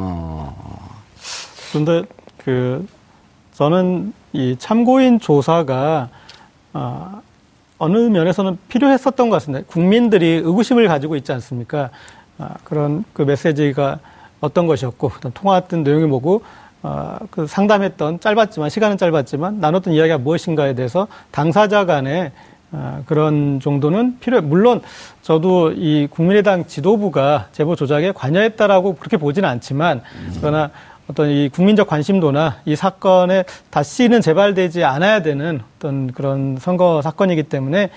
그런데 1.71 2.03
그 2.37 2.85
저는 3.53 4.13
이 4.33 4.55
참고인 4.59 5.19
조사가 5.19 6.09
아, 6.73 7.21
어느 7.81 7.97
면에서는 7.97 8.59
필요했었던 8.69 9.29
것 9.29 9.37
같습니다. 9.37 9.65
국민들이 9.67 10.39
의구심을 10.43 10.87
가지고 10.87 11.15
있지 11.15 11.31
않습니까? 11.31 11.89
아, 12.37 12.53
그런 12.63 13.03
그 13.11 13.23
메시지가 13.23 13.97
어떤 14.39 14.67
것이었고 14.67 15.11
통화했던 15.33 15.81
내용이 15.81 16.05
뭐고 16.05 16.43
아, 16.83 17.17
그 17.31 17.47
상담했던 17.47 18.19
짧았지만 18.19 18.69
시간은 18.69 18.97
짧았지만 18.97 19.59
나눴던 19.59 19.93
이야기가 19.93 20.19
무엇인가에 20.19 20.75
대해서 20.75 21.07
당사자 21.31 21.85
간의 21.85 22.31
아, 22.71 23.01
그런 23.07 23.59
정도는 23.59 24.19
필요해. 24.19 24.41
물론 24.41 24.81
저도 25.23 25.71
이 25.71 26.07
국민의당 26.07 26.67
지도부가 26.67 27.47
제보 27.51 27.75
조작에 27.75 28.11
관여했다라고 28.11 28.97
그렇게 28.97 29.17
보지는 29.17 29.49
않지만 29.49 30.01
그러나 30.39 30.69
어떤 31.11 31.29
이 31.29 31.49
국민적 31.49 31.87
관심도나 31.87 32.57
이 32.65 32.75
사건에 32.75 33.43
다시는 33.69 34.21
재발되지 34.21 34.83
않아야 34.85 35.21
되는 35.21 35.61
어떤 35.75 36.11
그런 36.11 36.57
선거 36.59 37.01
사건이기 37.01 37.43
때문에 37.43 37.89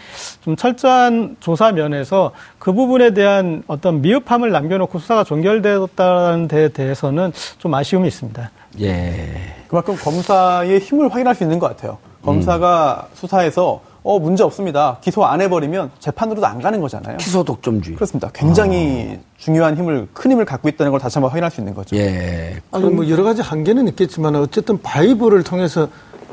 좀 0.43 0.57
철저한 0.57 1.37
조사 1.39 1.71
면에서 1.71 2.33
그 2.59 2.73
부분에 2.73 3.15
대한 3.15 3.63
어떤 3.69 4.03
미흡함을 4.03 4.51
남겨놓고 4.51 4.99
수사가 4.99 5.23
종결되었다는 5.23 6.49
데 6.49 6.69
대해서는 6.69 7.33
좀 7.59 7.75
아쉬움이 7.75 8.09
있습니다. 8.09 8.51
예. 8.81 9.55
그만큼 9.69 9.97
검사의 9.97 10.81
힘을 10.81 11.09
확인할 11.09 11.35
수 11.37 11.45
있는 11.45 11.61
것 11.61 11.69
같아요. 11.69 11.99
검사가 12.25 13.09
수사해서 13.15 13.81
어 14.07 14.19
문제 14.19 14.45
없습니다. 14.45 14.99
기소 15.01 15.25
안 15.25 15.41
해버리면 15.41 15.91
재판으로도 15.99 16.47
안 16.47 16.61
가는 16.61 16.79
거잖아요. 16.79 17.17
기소 17.17 17.43
독점주의. 17.43 17.97
그렇습니다. 17.97 18.29
굉장히 18.35 19.19
중요한 19.39 19.79
힘을 19.79 20.09
큰 20.13 20.31
힘을 20.31 20.45
갖고 20.45 20.69
있다는 20.69 20.93
걸 20.93 21.01
다시 21.01 21.17
한번 21.17 21.31
확인할 21.31 21.51
수 21.51 21.63
있는 21.63 21.75
거죠. 21.75 21.97
예. 21.97 22.61
아니 22.71 22.91
뭐 22.91 23.09
여러 23.09 23.25
가지 23.25 23.41
한계는 23.41 23.89
있겠지만 23.89 24.37
어쨌든 24.37 24.81
바이버를 24.83 25.43
통해서 25.43 25.89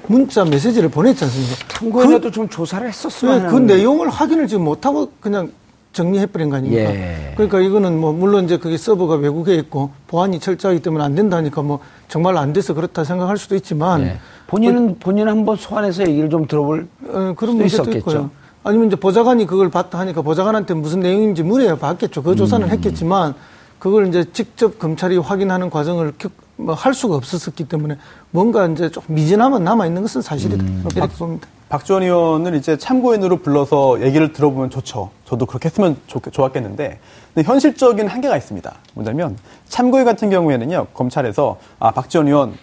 문자 0.08 0.44
메시지를 0.44 0.90
보냈지 0.90 1.24
않습니까? 1.24 1.56
참고인에도 1.70 2.30
좀 2.30 2.50
조사를 2.50 2.86
했었으면 2.86 3.48
그, 3.48 3.52
그 3.54 3.60
내용을 3.60 4.10
확인을 4.10 4.50
지금 4.50 4.66
못하고 4.66 5.14
그냥 5.22 5.50
정리해버린 5.94 6.50
거 6.50 6.58
아닙니까? 6.58 6.94
예. 6.94 7.34
그러니까 7.36 7.62
이거는 7.62 7.98
뭐 8.00 8.12
물론 8.12 8.46
이제 8.46 8.58
그게 8.58 8.76
서버가 8.78 9.16
외국에 9.16 9.56
있고 9.56 9.92
보안이 10.08 10.40
철저하기 10.42 10.82
때문에 10.82 11.04
안 11.04 11.16
된다니까 11.16 11.62
뭐 11.62 11.80
정말 12.10 12.38
안 12.38 12.52
돼서 12.52 12.74
그렇다 12.74 13.06
생각할 13.06 13.38
수도 13.38 13.56
있지만 13.56 14.02
예. 14.02 14.18
본인은 14.52 15.00
본인 15.00 15.30
한번 15.30 15.56
소환해서 15.56 16.06
얘기를 16.08 16.30
좀 16.30 16.46
들어볼 16.46 16.88
어, 17.08 17.10
그런 17.10 17.34
수도 17.36 17.54
문제도 17.54 17.66
있었겠죠. 17.84 17.98
있고요. 18.00 18.30
아니면 18.64 18.88
이제 18.88 18.96
보좌관이 18.98 19.46
그걸 19.46 19.72
봤다 19.72 19.98
하니까 20.00 20.22
보좌관한테 20.22 20.74
무슨 20.74 21.00
내용인지 21.00 21.42
물어야 21.42 21.78
봤겠죠. 21.78 22.22
그 22.22 22.36
조사는 22.36 22.68
음. 22.68 22.72
했겠지만 22.72 23.34
그걸 23.80 24.08
이제 24.08 24.26
직접 24.34 24.78
검찰이 24.78 25.18
확인하는 25.18 25.70
과정을 25.70 26.14
뭐 26.58 26.76
할 26.76 26.94
수가 26.94 27.16
없었기 27.16 27.64
때문에 27.70 27.98
뭔가 28.30 28.68
이제 28.68 28.90
좀 28.90 29.02
미진함은 29.08 29.64
남아 29.64 29.88
있는 29.88 30.02
것은 30.04 30.22
사실이다. 30.22 30.64
음. 30.64 30.84
이렇게 30.96 31.16
봅니다. 31.16 31.48
박지원 31.70 32.04
의원을 32.04 32.54
이제 32.56 32.78
참고인으로 32.78 33.38
불러서 33.38 34.02
얘기를 34.02 34.34
들어보면 34.34 34.70
좋죠. 34.70 35.10
저도 35.26 35.46
그렇게 35.46 35.70
했으면 35.70 35.96
좋, 36.06 36.22
좋았겠는데, 36.30 37.00
근데 37.34 37.48
현실적인 37.48 38.08
한계가 38.08 38.36
있습니다. 38.36 38.76
뭐냐면 38.94 39.38
참고인 39.70 40.04
같은 40.04 40.30
경우에는요, 40.30 40.88
검찰에서 40.94 41.58
아 41.80 41.92
박지원 41.92 42.28
의원 42.28 42.54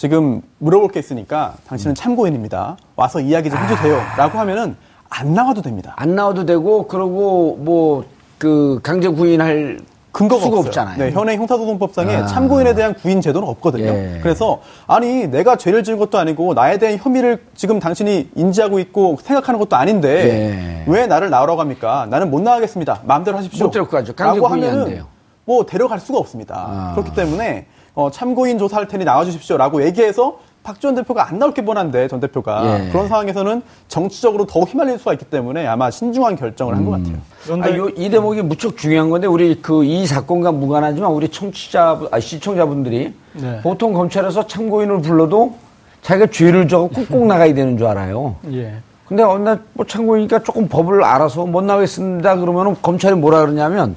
지금 0.00 0.42
물어볼 0.58 0.90
게 0.90 1.00
있으니까 1.00 1.54
당신은 1.66 1.94
참고인입니다. 1.94 2.76
와서 2.96 3.18
이야기 3.18 3.48
좀 3.48 3.58
해주세요.라고 3.58 4.38
하면은 4.38 4.76
안 5.08 5.32
나와도 5.32 5.62
됩니다. 5.62 5.94
안 5.96 6.14
나와도 6.14 6.44
되고 6.44 6.86
그러고 6.86 7.56
뭐 7.60 8.04
그 8.38 8.80
강제 8.82 9.08
구인할 9.08 9.78
근거가 10.12 10.42
수가 10.42 10.56
없어요. 10.58 10.68
없잖아요. 10.68 10.98
네, 10.98 11.10
현행 11.10 11.38
형사소송법상에 11.40 12.16
아. 12.16 12.26
참고인에 12.26 12.74
대한 12.74 12.94
구인 12.94 13.20
제도는 13.20 13.46
없거든요. 13.48 13.86
예. 13.86 14.20
그래서 14.22 14.60
아니 14.86 15.26
내가 15.26 15.56
죄를 15.56 15.82
지은 15.82 15.98
것도 15.98 16.18
아니고 16.18 16.54
나에 16.54 16.78
대한 16.78 16.98
혐의를 16.98 17.44
지금 17.54 17.78
당신이 17.80 18.30
인지하고 18.34 18.78
있고 18.78 19.18
생각하는 19.22 19.60
것도 19.60 19.76
아닌데 19.76 20.84
예. 20.86 20.90
왜 20.90 21.06
나를 21.06 21.28
나오라고 21.28 21.60
합니까? 21.60 22.06
나는 22.10 22.30
못 22.30 22.40
나가겠습니다. 22.40 23.00
마음대로 23.04 23.36
하십시오. 23.38 23.66
못 23.66 23.72
데리고 23.72 23.90
가죠. 23.90 24.14
강제 24.14 24.36
라고 24.40 24.48
구인이 24.48 24.66
안 24.66 24.84
돼요. 24.86 25.06
뭐 25.44 25.64
데려갈 25.66 26.00
수가 26.00 26.18
없습니다. 26.18 26.54
아. 26.66 26.92
그렇기 26.94 27.14
때문에 27.14 27.66
어, 27.96 28.10
참고인 28.10 28.58
조사할 28.58 28.86
테니 28.88 29.04
나와주십시오라고 29.04 29.82
얘기해서 29.86 30.38
박지원 30.62 30.94
대표가 30.96 31.28
안 31.28 31.38
나올 31.38 31.54
게 31.54 31.64
뻔한데 31.64 32.08
전 32.08 32.20
대표가 32.20 32.62
예. 32.86 32.90
그런 32.90 33.08
상황에서는 33.08 33.62
정치적으로 33.88 34.44
더 34.46 34.60
휘말릴 34.60 34.98
수가 34.98 35.12
있기 35.14 35.24
때문에 35.26 35.66
아마 35.66 35.90
신중한 35.90 36.36
결정을 36.36 36.76
한것 36.76 36.92
같아요. 36.92 37.18
그런데 37.44 37.72
아, 37.72 37.76
요, 37.76 37.88
이 37.90 38.10
대목이 38.10 38.42
무척 38.42 38.76
중요한 38.76 39.08
건데 39.08 39.26
우리 39.26 39.62
그 39.62 39.82
이 39.84 40.06
사건과 40.06 40.52
무관하지만 40.52 41.10
우리 41.12 41.28
청취자 41.28 42.00
아, 42.10 42.20
시청자분들이 42.20 43.14
네. 43.34 43.60
보통 43.62 43.92
검찰에서 43.94 44.46
참고인을 44.46 45.00
불러도 45.02 45.54
자기가 46.02 46.26
죄를 46.26 46.68
져고 46.68 46.88
꾹꾹 46.88 47.26
나가야 47.28 47.54
되는 47.54 47.78
줄 47.78 47.86
알아요. 47.86 48.36
예. 48.52 48.74
근데 49.06 49.22
어느 49.22 49.44
날뭐 49.44 49.86
참고이니까 49.86 50.40
조금 50.42 50.68
법을 50.68 51.02
알아서 51.04 51.46
못 51.46 51.62
나가겠습니다 51.62 52.36
그러면은 52.36 52.74
검찰이 52.82 53.14
뭐라 53.14 53.40
그러냐면 53.42 53.94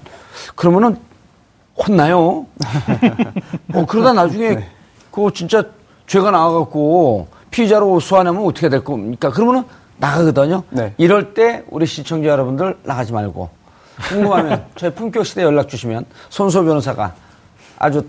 그러면은 0.55 0.97
혼나요. 1.87 2.45
뭐 3.67 3.85
그러다 3.85 4.13
나중에 4.13 4.65
그거 5.11 5.31
진짜 5.31 5.63
죄가 6.07 6.31
나와갖고 6.31 7.27
피의자로 7.51 7.99
소환하면 7.99 8.43
어떻게 8.45 8.69
될 8.69 8.83
겁니까? 8.83 9.29
그러면은 9.31 9.63
나가거든요. 9.97 10.63
네. 10.69 10.93
이럴 10.97 11.33
때 11.33 11.63
우리 11.69 11.85
시청자 11.85 12.29
여러분들 12.29 12.77
나가지 12.83 13.11
말고 13.11 13.49
궁금하면 14.09 14.65
저희 14.75 14.93
품격 14.93 15.25
시대 15.25 15.43
연락 15.43 15.67
주시면 15.67 16.05
손소 16.29 16.63
변호사가 16.63 17.13
아주 17.77 18.05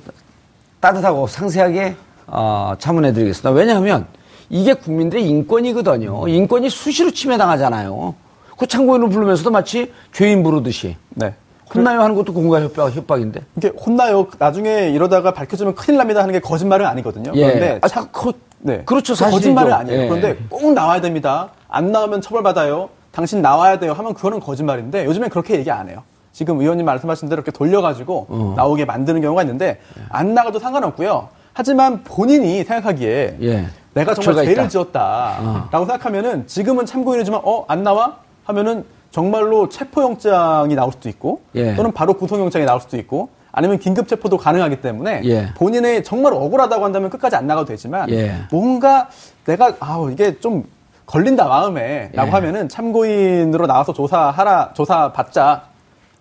따뜻하고 0.80 1.26
상세하게 1.26 1.96
어, 2.26 2.74
자문해드리겠습니다. 2.78 3.50
왜냐하면 3.50 4.06
이게 4.48 4.74
국민들의 4.74 5.26
인권이거든요. 5.28 6.26
인권이 6.28 6.70
수시로 6.70 7.10
침해당하잖아요. 7.10 8.14
그 8.56 8.66
참고인을 8.66 9.09
부르면서도 9.09 9.50
마치 9.50 9.92
죄인 10.12 10.42
부르듯이 10.42 10.96
네. 11.11 11.35
혼나요 11.74 12.00
하는 12.02 12.14
것도 12.16 12.33
공갈 12.33 12.62
협박, 12.62 12.94
협박인데. 12.94 13.40
이게 13.56 13.68
혼나요. 13.68 14.26
나중에 14.38 14.90
이러다가 14.90 15.33
밝혀지면 15.33 15.74
큰일 15.74 15.98
납니다 15.98 16.20
하는 16.20 16.33
게 16.33 16.40
거짓말은 16.40 16.87
아니거든요. 16.87 17.33
그런데 17.33 17.78
아, 17.83 17.88
참- 17.88 18.09
그, 18.12 18.33
네. 18.59 18.83
그렇죠. 18.85 19.12
그 19.14 19.18
사실이죠. 19.18 19.37
거짓말은 19.37 19.72
아니에요. 19.72 20.02
예. 20.02 20.09
그런데 20.09 20.37
꼭 20.48 20.72
나와야 20.72 21.00
됩니다. 21.00 21.50
안 21.68 21.92
나오면 21.92 22.20
처벌받아요. 22.20 22.88
당신 23.12 23.42
나와야 23.42 23.78
돼요. 23.78 23.92
하면 23.92 24.14
그거는 24.14 24.40
거짓말인데 24.40 25.04
요즘엔 25.04 25.30
그렇게 25.30 25.54
얘기 25.56 25.70
안 25.70 25.88
해요. 25.88 26.02
지금 26.33 26.61
의원님 26.61 26.87
말씀하신 26.87 27.28
대로 27.28 27.40
이렇게 27.40 27.50
돌려가지고 27.50 28.26
어. 28.28 28.54
나오게 28.56 28.85
만드는 28.85 29.20
경우가 29.20 29.42
있는데 29.42 29.80
안 30.11 30.35
나가도 30.35 30.59
상관없고요. 30.59 31.28
하지만 31.52 32.02
본인이 32.04 32.62
생각하기에 32.62 33.38
예. 33.42 33.66
내가 33.94 34.14
정말 34.14 34.44
죄를 34.44 34.52
있다. 34.52 34.68
지었다라고 34.68 35.85
생각하면은 35.87 36.46
지금은 36.46 36.87
참고인이지만 36.87 37.40
어 37.44 37.64
안 37.68 37.83
나와 37.83 38.18
하면은 38.44 38.85
정말로 39.11 39.68
체포영장이 39.68 40.75
나올 40.75 40.92
수도 40.92 41.09
있고 41.09 41.40
예. 41.55 41.75
또는 41.75 41.92
바로 41.92 42.14
구속영장이 42.14 42.64
나올 42.64 42.81
수도 42.81 42.96
있고 42.96 43.31
아니면 43.53 43.79
긴급 43.79 44.07
체포도 44.07 44.37
가능하기 44.37 44.81
때문에 44.81 45.23
예. 45.25 45.49
본인의 45.55 46.05
정말 46.05 46.33
억울하다고 46.33 46.85
한다면 46.85 47.11
끝까지 47.11 47.37
안 47.37 47.46
나가도 47.46 47.66
되지만 47.66 48.09
예. 48.11 48.35
뭔가 48.51 49.09
내가 49.44 49.75
아 49.81 50.09
이게 50.12 50.38
좀 50.38 50.64
걸린다 51.07 51.49
마음에라고 51.49 52.29
예. 52.29 52.33
하면은 52.33 52.68
참고인으로 52.68 53.66
나와서 53.66 53.92
조사하라 53.92 54.75
조사 54.75 55.12
받자 55.12 55.70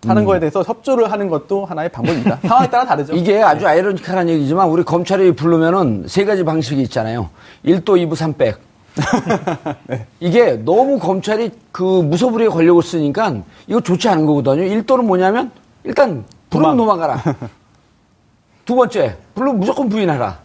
하는 0.06 0.24
거에 0.24 0.40
대해서 0.40 0.62
협조를 0.62 1.12
하는 1.12 1.28
것도 1.28 1.66
하나의 1.66 1.90
방법입니다. 1.90 2.38
상황에 2.48 2.70
따라 2.70 2.86
다르죠. 2.86 3.12
음. 3.12 3.18
이게 3.18 3.42
아주 3.42 3.66
아이러니컬한 3.66 4.28
얘기지만 4.30 4.68
우리 4.68 4.82
검찰이 4.82 5.32
부르면은 5.32 6.06
세 6.08 6.24
가지 6.24 6.42
방식이 6.42 6.80
있잖아요. 6.82 7.28
1도, 7.64 7.84
2부, 7.84 8.12
3백. 8.12 8.69
이게 10.20 10.52
너무 10.52 10.98
검찰이 10.98 11.50
그 11.72 11.82
무소불위에 11.82 12.48
권력을 12.48 12.82
쓰니까 12.82 13.36
이거 13.66 13.80
좋지 13.80 14.08
않은 14.08 14.26
거거든요. 14.26 14.62
1도는 14.62 15.04
뭐냐면 15.04 15.50
일단 15.84 16.24
도망. 16.48 16.76
도망가라. 16.76 17.22
두 18.64 18.74
번째, 18.74 19.16
물론 19.34 19.58
무조건 19.58 19.88
부인하라. 19.88 20.38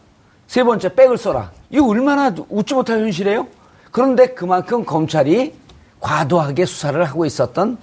세 0.48 0.64
번째, 0.64 0.94
백을 0.94 1.18
써라. 1.18 1.52
이거 1.70 1.88
얼마나 1.88 2.34
웃지 2.50 2.74
못할 2.74 3.00
현실이에요? 3.00 3.48
그런데 3.92 4.28
그만큼 4.28 4.86
검찰이 4.86 5.54
과도하게 6.00 6.66
수사를 6.66 7.04
하고 7.04 7.26
있었던 7.26 7.78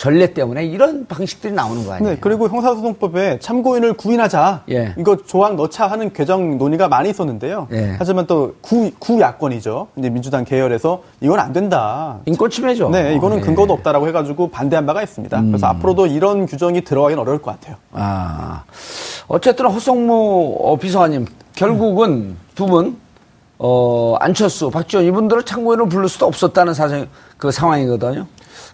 전례 0.00 0.32
때문에 0.32 0.64
이런 0.64 1.06
방식들이 1.06 1.52
나오는 1.52 1.84
거 1.84 1.92
아니에요? 1.92 2.14
네, 2.14 2.18
그리고 2.18 2.48
형사소송법에 2.48 3.38
참고인을 3.38 3.92
구인하자. 3.92 4.62
예. 4.70 4.94
이거 4.96 5.18
조항 5.18 5.56
넣자 5.56 5.88
하는 5.88 6.10
개정 6.14 6.56
논의가 6.56 6.88
많이 6.88 7.10
있었는데요. 7.10 7.68
예. 7.72 7.96
하지만 7.98 8.26
또 8.26 8.54
구, 8.62 8.90
구야권이죠. 8.98 9.88
이제 9.96 10.08
민주당 10.08 10.46
계열에서 10.46 11.02
이건 11.20 11.38
안 11.38 11.52
된다. 11.52 12.18
인권 12.24 12.48
침해죠. 12.48 12.88
네, 12.88 13.14
이거는 13.14 13.36
예. 13.36 13.40
음. 13.42 13.44
근거도 13.44 13.74
없다라고 13.74 14.08
해가지고 14.08 14.48
반대한 14.48 14.86
바가 14.86 15.02
있습니다. 15.02 15.42
그래서 15.42 15.66
앞으로도 15.66 16.06
이런 16.06 16.46
규정이 16.46 16.80
들어가기는 16.80 17.20
어려울 17.20 17.42
것 17.42 17.60
같아요. 17.60 17.76
아, 17.92 18.64
어쨌든 19.28 19.66
허성무 19.66 20.56
어, 20.60 20.76
비서관님 20.78 21.26
결국은 21.54 22.38
두 22.54 22.64
분, 22.64 22.96
어, 23.62 24.16
안철수, 24.20 24.70
박지원 24.70 25.04
이분들을 25.04 25.42
참고인을 25.42 25.88
부를 25.90 26.08
수도 26.08 26.24
없었다는 26.26 26.72
사정, 26.72 27.06
그 27.36 27.50
상황이거든요. 27.50 28.26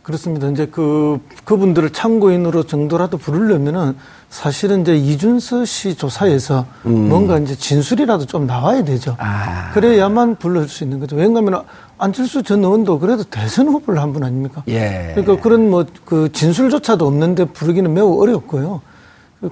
그렇습니다. 0.05 0.49
이제 0.49 0.67
그, 0.67 1.19
그분들을 1.45 1.91
참고인으로 1.91 2.63
정도라도 2.63 3.19
부르려면은 3.19 3.97
사실은 4.31 4.83
이제 4.83 4.97
이준서 4.97 5.65
씨 5.65 5.97
조사에서 5.97 6.67
뭔가 6.83 7.39
이제 7.39 7.57
진술이라도 7.57 8.27
좀 8.27 8.47
나와야 8.47 8.85
되죠. 8.85 9.17
아. 9.19 9.73
그래야만 9.73 10.37
불러줄 10.37 10.69
수 10.69 10.85
있는 10.85 11.01
거죠. 11.01 11.17
왜냐하면 11.17 11.65
안철수 11.99 12.45
전 12.45 12.63
의원도 12.63 13.01
그래도 13.01 13.25
대선 13.25 13.67
후보를 13.67 14.01
한 14.01 14.13
분 14.13 14.23
아닙니까? 14.23 14.63
예. 14.69 15.11
그러니까 15.17 15.43
그런 15.43 15.69
뭐 15.71 15.85
그 16.05 16.31
진술조차도 16.33 17.05
없는데 17.05 17.47
부르기는 17.47 17.93
매우 17.93 18.21
어렵고요. 18.23 18.83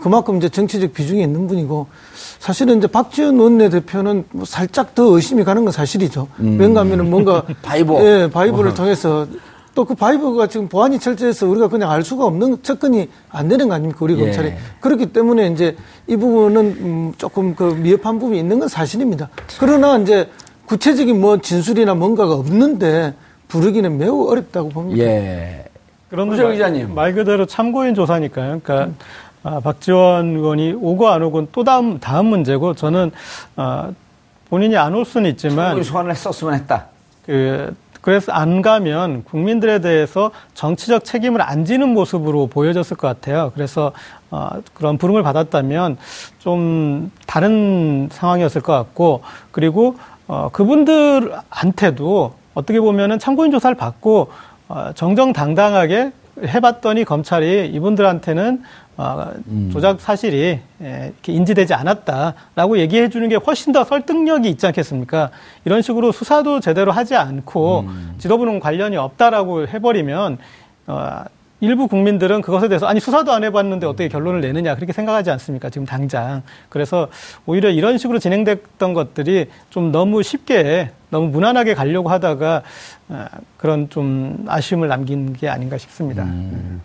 그만큼 0.00 0.38
이제 0.38 0.48
정치적 0.48 0.94
비중이 0.94 1.22
있는 1.22 1.46
분이고 1.46 1.86
사실은 2.38 2.78
이제 2.78 2.86
박지원 2.86 3.38
원내대표는 3.38 4.24
뭐 4.32 4.44
살짝 4.44 4.94
더 4.94 5.04
의심이 5.14 5.44
가는 5.44 5.62
건 5.64 5.72
사실이죠. 5.72 6.28
왜냐하면 6.38 7.10
뭔가 7.10 7.44
바이버. 7.62 8.02
예, 8.04 8.30
바이버를 8.30 8.74
통해서 8.74 9.26
또 9.74 9.84
그 9.84 9.94
바이버가 9.96 10.46
지금 10.46 10.68
보안이 10.68 11.00
철저해서 11.00 11.48
우리가 11.48 11.66
그냥 11.68 11.90
알 11.90 12.04
수가 12.04 12.24
없는 12.26 12.62
접근이 12.62 13.08
안 13.30 13.48
되는 13.48 13.68
거 13.68 13.74
아닙니까 13.74 13.98
우리 14.02 14.14
예. 14.14 14.20
검찰이 14.20 14.52
그렇기 14.80 15.06
때문에 15.06 15.48
이제 15.48 15.76
이 16.06 16.14
부분은 16.16 16.60
음, 16.60 17.12
조금 17.18 17.56
그 17.56 17.64
미흡한 17.64 18.20
부분이 18.20 18.38
있는 18.38 18.60
건 18.60 18.68
사실입니다. 18.68 19.28
그러나 19.58 19.98
이제 19.98 20.30
구체적인 20.66 21.20
뭐 21.20 21.38
진술이나 21.40 21.94
뭔가가 21.96 22.34
없는데 22.34 23.14
부르기는 23.48 23.98
매우 23.98 24.28
어렵다고 24.30 24.68
봅니다. 24.68 25.02
예. 25.04 25.64
그런데 26.08 26.34
우재 26.34 26.42
말- 26.44 26.52
기자님. 26.52 26.94
말 26.94 27.12
그대로 27.12 27.44
참고인 27.44 27.96
조사니까요. 27.96 28.60
그러니까 28.62 28.92
아, 29.44 29.60
박지원 29.60 30.36
의원이 30.36 30.72
오고 30.80 31.08
안 31.08 31.22
오고는 31.22 31.48
또 31.52 31.62
다음 31.64 32.00
다음 32.00 32.26
문제고 32.26 32.74
저는 32.74 33.12
아, 33.56 33.90
본인이 34.48 34.76
안 34.76 34.94
올 34.94 35.04
수는 35.04 35.30
있지만 35.32 35.82
소환을 35.82 36.10
했었으면 36.10 36.54
했다. 36.54 36.86
그 37.26 37.74
그래서 38.00 38.32
안 38.32 38.60
가면 38.60 39.24
국민들에 39.24 39.80
대해서 39.80 40.30
정치적 40.52 41.04
책임을 41.04 41.40
안 41.40 41.64
지는 41.64 41.88
모습으로 41.90 42.48
보여졌을 42.48 42.96
것 42.98 43.06
같아요. 43.08 43.50
그래서 43.54 43.92
어, 44.30 44.48
그런 44.74 44.98
부름을 44.98 45.22
받았다면 45.22 45.96
좀 46.38 47.10
다른 47.26 48.08
상황이었을 48.12 48.60
것 48.62 48.72
같고 48.74 49.22
그리고 49.52 49.96
어, 50.26 50.48
그분들한테도 50.52 52.34
어떻게 52.54 52.80
보면은 52.80 53.18
참고인 53.18 53.50
조사를 53.50 53.74
받고 53.76 54.30
어, 54.68 54.90
정정당당하게 54.94 56.12
해봤더니 56.42 57.04
검찰이 57.04 57.70
이분들한테는 57.74 58.62
어, 58.96 59.32
조작 59.72 60.00
사실이 60.00 60.60
예, 60.82 61.12
이렇게 61.12 61.32
인지되지 61.32 61.74
않았다라고 61.74 62.78
얘기해 62.78 63.08
주는 63.08 63.28
게 63.28 63.34
훨씬 63.36 63.72
더 63.72 63.84
설득력이 63.84 64.48
있지 64.48 64.66
않겠습니까? 64.66 65.30
이런 65.64 65.82
식으로 65.82 66.12
수사도 66.12 66.60
제대로 66.60 66.92
하지 66.92 67.16
않고 67.16 67.86
지도부는 68.18 68.60
관련이 68.60 68.96
없다라고 68.96 69.66
해버리면 69.66 70.38
어, 70.86 71.24
일부 71.64 71.88
국민들은 71.88 72.42
그것에 72.42 72.68
대해서 72.68 72.86
아니 72.86 73.00
수사도 73.00 73.32
안 73.32 73.42
해봤는데 73.42 73.86
어떻게 73.86 74.08
결론을 74.08 74.42
내느냐 74.42 74.74
그렇게 74.74 74.92
생각하지 74.92 75.30
않습니까? 75.30 75.70
지금 75.70 75.86
당장 75.86 76.42
그래서 76.68 77.08
오히려 77.46 77.70
이런 77.70 77.96
식으로 77.96 78.18
진행됐던 78.18 78.92
것들이 78.92 79.46
좀 79.70 79.90
너무 79.90 80.22
쉽게 80.22 80.90
너무 81.10 81.28
무난하게 81.28 81.74
가려고 81.74 82.10
하다가 82.10 82.62
아, 83.08 83.28
그런 83.56 83.88
좀 83.88 84.44
아쉬움을 84.48 84.88
남긴 84.88 85.32
게 85.32 85.48
아닌가 85.48 85.78
싶습니다. 85.78 86.26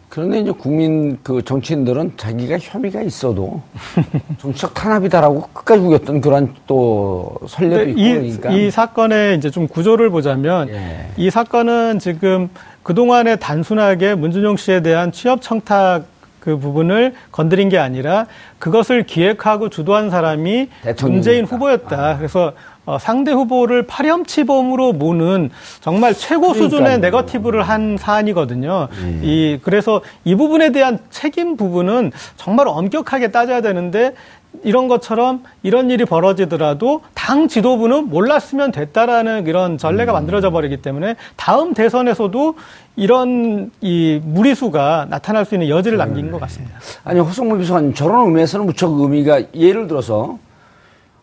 그런데 0.08 0.40
이제 0.40 0.52
국민 0.52 1.18
그 1.24 1.42
정치인들은 1.44 2.14
자기가 2.16 2.60
혐의가 2.60 3.02
있어도 3.02 3.62
정치적 4.40 4.76
탄압이다라고 4.76 5.42
끝까지 5.54 5.82
우겼던 5.82 6.22
그런 6.22 6.54
또 6.68 7.38
근데 7.58 7.90
있고 7.90 8.00
이, 8.00 8.14
그러니까 8.14 8.52
이 8.52 8.70
사건의 8.70 9.38
이제 9.38 9.50
좀 9.50 9.68
구조를 9.68 10.12
보자면 10.12 10.70
예. 10.70 11.08
이 11.18 11.32
사건은 11.32 11.98
지금 11.98 12.50
그동안에 12.84 13.36
단순하게 13.38 14.16
문준용 14.16 14.58
씨에 14.58 14.82
대한 14.82 15.12
취업 15.12 15.42
청탁 15.42 16.06
그 16.40 16.58
부분을 16.58 17.14
건드린 17.32 17.70
게 17.70 17.78
아니라 17.78 18.26
그것을 18.60 19.04
기획하고 19.04 19.70
주도한 19.70 20.10
사람이. 20.10 20.70
문재인 21.02 21.46
후보였다. 21.46 22.18
그래서 22.18 22.54
어, 22.86 22.98
상대 22.98 23.32
후보를 23.32 23.84
파렴치범으로 23.86 24.94
모는 24.94 25.52
정말 25.80 26.16
최고 26.16 26.54
수준의 26.56 26.70
그러니까요. 26.70 26.98
네거티브를 26.98 27.62
한 27.62 27.98
사안이거든요. 28.00 28.88
예. 29.04 29.20
이 29.22 29.60
그래서 29.62 30.02
이 30.24 30.34
부분에 30.34 30.72
대한 30.72 30.98
책임 31.12 31.56
부분은 31.56 32.12
정말 32.36 32.68
엄격하게 32.68 33.28
따져야 33.30 33.62
되는데 33.62 34.16
이런 34.64 34.88
것처럼 34.88 35.44
이런 35.64 35.90
일이 35.90 36.06
벌어지더라도 36.06 37.02
당 37.14 37.48
지도부는 37.48 38.10
몰랐으면 38.10 38.72
됐다라는 38.72 39.48
이런 39.48 39.78
전례가 39.78 40.12
만들어져 40.12 40.50
버리기 40.52 40.78
때문에 40.82 41.16
다음 41.36 41.74
대선에서도 41.74 42.56
이런 42.96 43.72
이 43.80 44.20
무리수가 44.24 45.08
나타날 45.10 45.46
수 45.46 45.56
있는 45.56 45.70
여지를 45.70 45.98
남긴 45.98 46.32
것 46.32 46.40
같습니다. 46.42 46.80
아니 47.04 47.20
호성무 47.20 47.58
비서관님 47.60 47.94
저런 47.94 48.26
의미에서는 48.28 48.66
무척 48.66 48.92
의미가 49.00 49.54
예를 49.54 49.88
들어서 49.88 50.38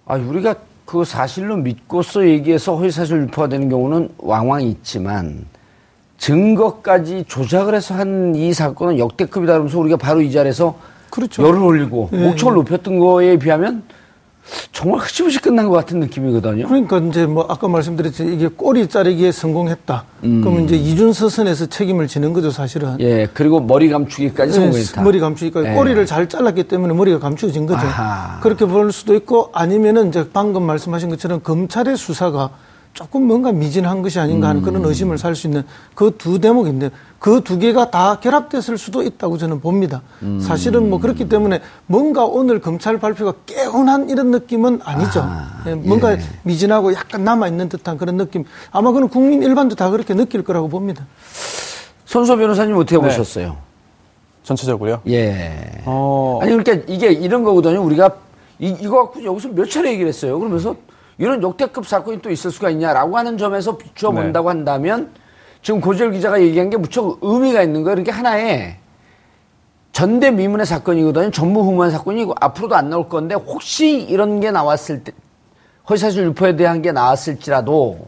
아 0.07 0.15
우리가 0.15 0.55
그 0.87 1.05
사실로 1.05 1.57
믿고서 1.57 2.27
얘기해서 2.27 2.77
허위사실 2.77 3.23
유포가 3.23 3.49
되는 3.49 3.69
경우는 3.69 4.11
왕왕 4.19 4.63
있지만 4.63 5.45
증거까지 6.19 7.25
조작을 7.29 7.75
해서 7.75 7.95
한 7.95 8.35
이 8.35 8.53
사건은 8.55 8.99
역대급이다 8.99 9.53
그러면서 9.53 9.79
우리가 9.79 9.97
바로 9.97 10.21
이 10.23 10.31
자리에서 10.33 10.77
그렇죠. 11.11 11.43
열을 11.47 11.61
올리고 11.61 12.11
예, 12.13 12.17
목청을 12.19 12.55
높였던 12.55 12.99
거에 12.99 13.39
비하면 13.39 13.85
정말 14.73 15.01
흐지부지 15.01 15.41
끝난 15.41 15.69
것 15.69 15.75
같은 15.75 15.99
느낌이거든요. 16.01 16.69
그러니까 16.69 16.99
이제 16.99 17.27
뭐 17.27 17.47
아까 17.49 17.67
말씀드렸듯이 17.67 18.33
이게 18.33 18.47
꼬리 18.47 18.87
자르기에 18.87 19.33
성공했다. 19.33 20.05
그러면 20.21 20.65
이제 20.65 20.77
이준서선에서 20.77 21.67
책임을 21.67 22.07
지는 22.07 22.33
거죠, 22.33 22.51
사실은. 22.51 22.91
음. 22.91 23.01
예 23.01 23.29
그리고 23.35 23.61
머리 23.61 23.89
감추기까지 23.89 24.53
성공했다. 24.53 25.01
네, 25.01 25.05
머리 25.05 25.19
감추기까지 25.19 25.69
예. 25.69 25.75
꼬리를 25.75 26.07
잘 26.07 26.29
잘랐기 26.29 26.65
때문에 26.65 26.95
머리가 26.95 27.19
감추어진 27.19 27.67
거죠. 27.67 27.81
아하. 27.87 28.39
그렇게 28.41 28.67
볼 28.67 28.93
수도 28.93 29.15
있고 29.17 29.51
아니면은 29.53 30.09
이제 30.09 30.29
방금 30.33 30.63
말씀하신 30.63 31.11
것처럼 31.11 31.43
검찰의 31.43 31.97
수사가 31.97 32.51
조금 32.97 33.25
뭔가 33.27 33.53
미진한 33.53 34.01
것이 34.01 34.19
아닌가 34.19 34.49
하는 34.49 34.63
음. 34.63 34.65
그런 34.65 34.85
의심을 34.87 35.19
살 35.19 35.35
수 35.37 35.47
있는 35.47 35.65
그 35.95 36.17
두 36.17 36.39
대목인데 36.41 36.91
그 37.19 37.43
두 37.43 37.59
개가 37.59 37.91
다 37.91 38.19
결합됐을 38.21 38.79
수도 38.79 39.03
있다고 39.03 39.37
저는 39.37 39.61
봅니다. 39.61 40.01
음. 40.23 40.41
사실은 40.41 40.89
뭐 40.89 40.99
그렇기 40.99 41.29
때문에 41.29 41.61
뭔가 41.87 42.25
오늘 42.25 42.59
검찰 42.59 42.99
발표가 42.99 43.35
개운한 43.45 44.09
이런 44.09 44.31
느낌은 44.31 44.81
아니죠. 44.83 45.29
예, 45.67 45.75
뭔가 45.75 46.17
미진하고 46.45 46.95
약간 46.95 47.23
남아 47.23 47.49
있는 47.49 47.69
듯한 47.69 47.99
그런 47.99 48.17
느낌. 48.17 48.45
아마 48.71 48.91
그는 48.93 49.09
국민 49.09 49.43
일반도 49.43 49.75
다 49.77 49.91
그렇게 49.91 50.15
느낄 50.15 50.43
거라고 50.43 50.69
봅니다. 50.69 51.07
손소 52.07 52.39
변호사님 52.39 52.77
어떻게 52.77 52.97
네. 52.97 53.03
보셨어요? 53.03 53.59
전체적으로요. 54.43 55.03
예. 55.09 55.83
어, 55.85 56.39
아니 56.41 56.51
그러니까 56.57 56.83
이게 56.91 57.13
이런 57.13 57.45
거거든요. 57.45 57.83
우리가 57.85 58.11
이, 58.59 58.75
이거 58.81 59.05
갖고 59.05 59.23
여기서 59.23 59.49
몇 59.51 59.69
차례 59.69 59.91
얘기를 59.91 60.09
했어요. 60.09 60.39
그러면서 60.39 60.77
이런 61.19 61.43
역대급 61.43 61.87
사건이 61.87 62.21
또 62.21 62.31
있을 62.31 62.51
수가 62.51 62.71
있냐라고 62.71 63.17
하는 63.17 63.39
점에서 63.39 63.77
비추어 63.77 64.13
네. 64.13 64.23
본다고 64.23 64.51
한다면 64.51 65.11
지금 65.63 65.81
고재열 65.81 66.13
기자가 66.13 66.41
얘기한 66.41 66.71
게 66.71 66.77
무척 66.77 67.19
의미가 67.23 67.63
있는 67.63 67.83
거예요. 67.83 67.97
그러니까 67.97 68.17
하나의 68.17 68.77
전대미문의 69.93 70.67
사건이거든요. 70.67 71.31
전무후무한 71.31 71.91
사건이고 71.91 72.35
앞으로도 72.39 72.77
안 72.77 72.91
나올 72.91 73.09
건데 73.09 73.35
혹시 73.35 74.03
이런 74.03 74.41
게 74.41 74.51
나왔을 74.51 75.03
때 75.03 75.13
허위사실 75.89 76.25
유포에 76.25 76.57
대한 76.57 76.83
게 76.83 76.93
나왔을지라도 76.93 78.07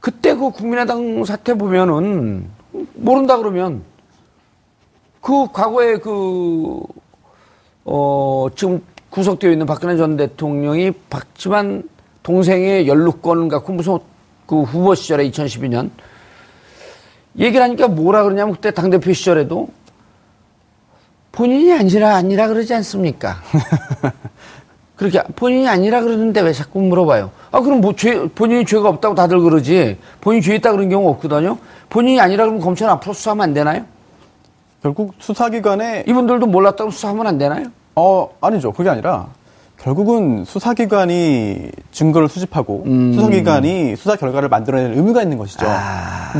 그때 0.00 0.34
그 0.34 0.50
국민의당 0.50 1.24
사태 1.24 1.54
보면은 1.54 2.50
모른다 2.94 3.36
그러면 3.36 3.84
그 5.20 5.46
과거에 5.52 5.98
그, 5.98 6.80
어, 7.84 8.48
지금 8.56 8.82
구속되어 9.10 9.52
있는 9.52 9.66
박근혜 9.66 9.96
전 9.96 10.16
대통령이 10.16 10.90
박지만 11.08 11.88
동생의 12.22 12.86
연루권 12.88 13.48
갖고 13.48 13.72
무슨 13.72 13.98
그 14.46 14.62
후보 14.62 14.94
시절에 14.94 15.28
2012년 15.30 15.90
얘기를 17.38 17.62
하니까 17.62 17.88
뭐라 17.88 18.22
그러냐면 18.22 18.54
그때 18.54 18.70
당대표 18.70 19.12
시절에도 19.12 19.68
본인이 21.32 21.72
아니라 21.72 22.16
아니라 22.16 22.48
그러지 22.48 22.74
않습니까? 22.74 23.36
그렇게 24.96 25.22
본인이 25.34 25.66
아니라 25.66 26.02
그러는데 26.02 26.42
왜 26.42 26.52
자꾸 26.52 26.80
물어봐요? 26.80 27.30
아 27.50 27.60
그럼 27.60 27.80
뭐 27.80 27.94
죄, 27.96 28.28
본인이 28.28 28.64
죄가 28.64 28.88
없다고 28.88 29.14
다들 29.14 29.40
그러지 29.40 29.98
본인이 30.20 30.42
죄 30.42 30.54
있다 30.56 30.72
그런 30.72 30.88
경우 30.90 31.08
없거든요. 31.10 31.58
본인이 31.88 32.20
아니라 32.20 32.44
그러면 32.44 32.62
검찰은 32.62 32.92
앞으로 32.92 33.14
수사하면 33.14 33.42
안 33.44 33.54
되나요? 33.54 33.84
결국 34.82 35.14
수사기관에 35.18 36.04
이분들도 36.06 36.46
몰랐다고 36.46 36.90
수사하면 36.90 37.26
안 37.26 37.38
되나요? 37.38 37.66
어 37.96 38.30
아니죠. 38.40 38.72
그게 38.72 38.90
아니라 38.90 39.28
결국은 39.82 40.44
수사기관이 40.44 41.70
증거를 41.90 42.28
수집하고 42.28 42.84
음. 42.86 43.12
수사기관이 43.14 43.96
수사 43.96 44.14
결과를 44.14 44.48
만들어낼 44.48 44.92
의무가 44.92 45.22
있는 45.22 45.38
것이죠. 45.38 45.66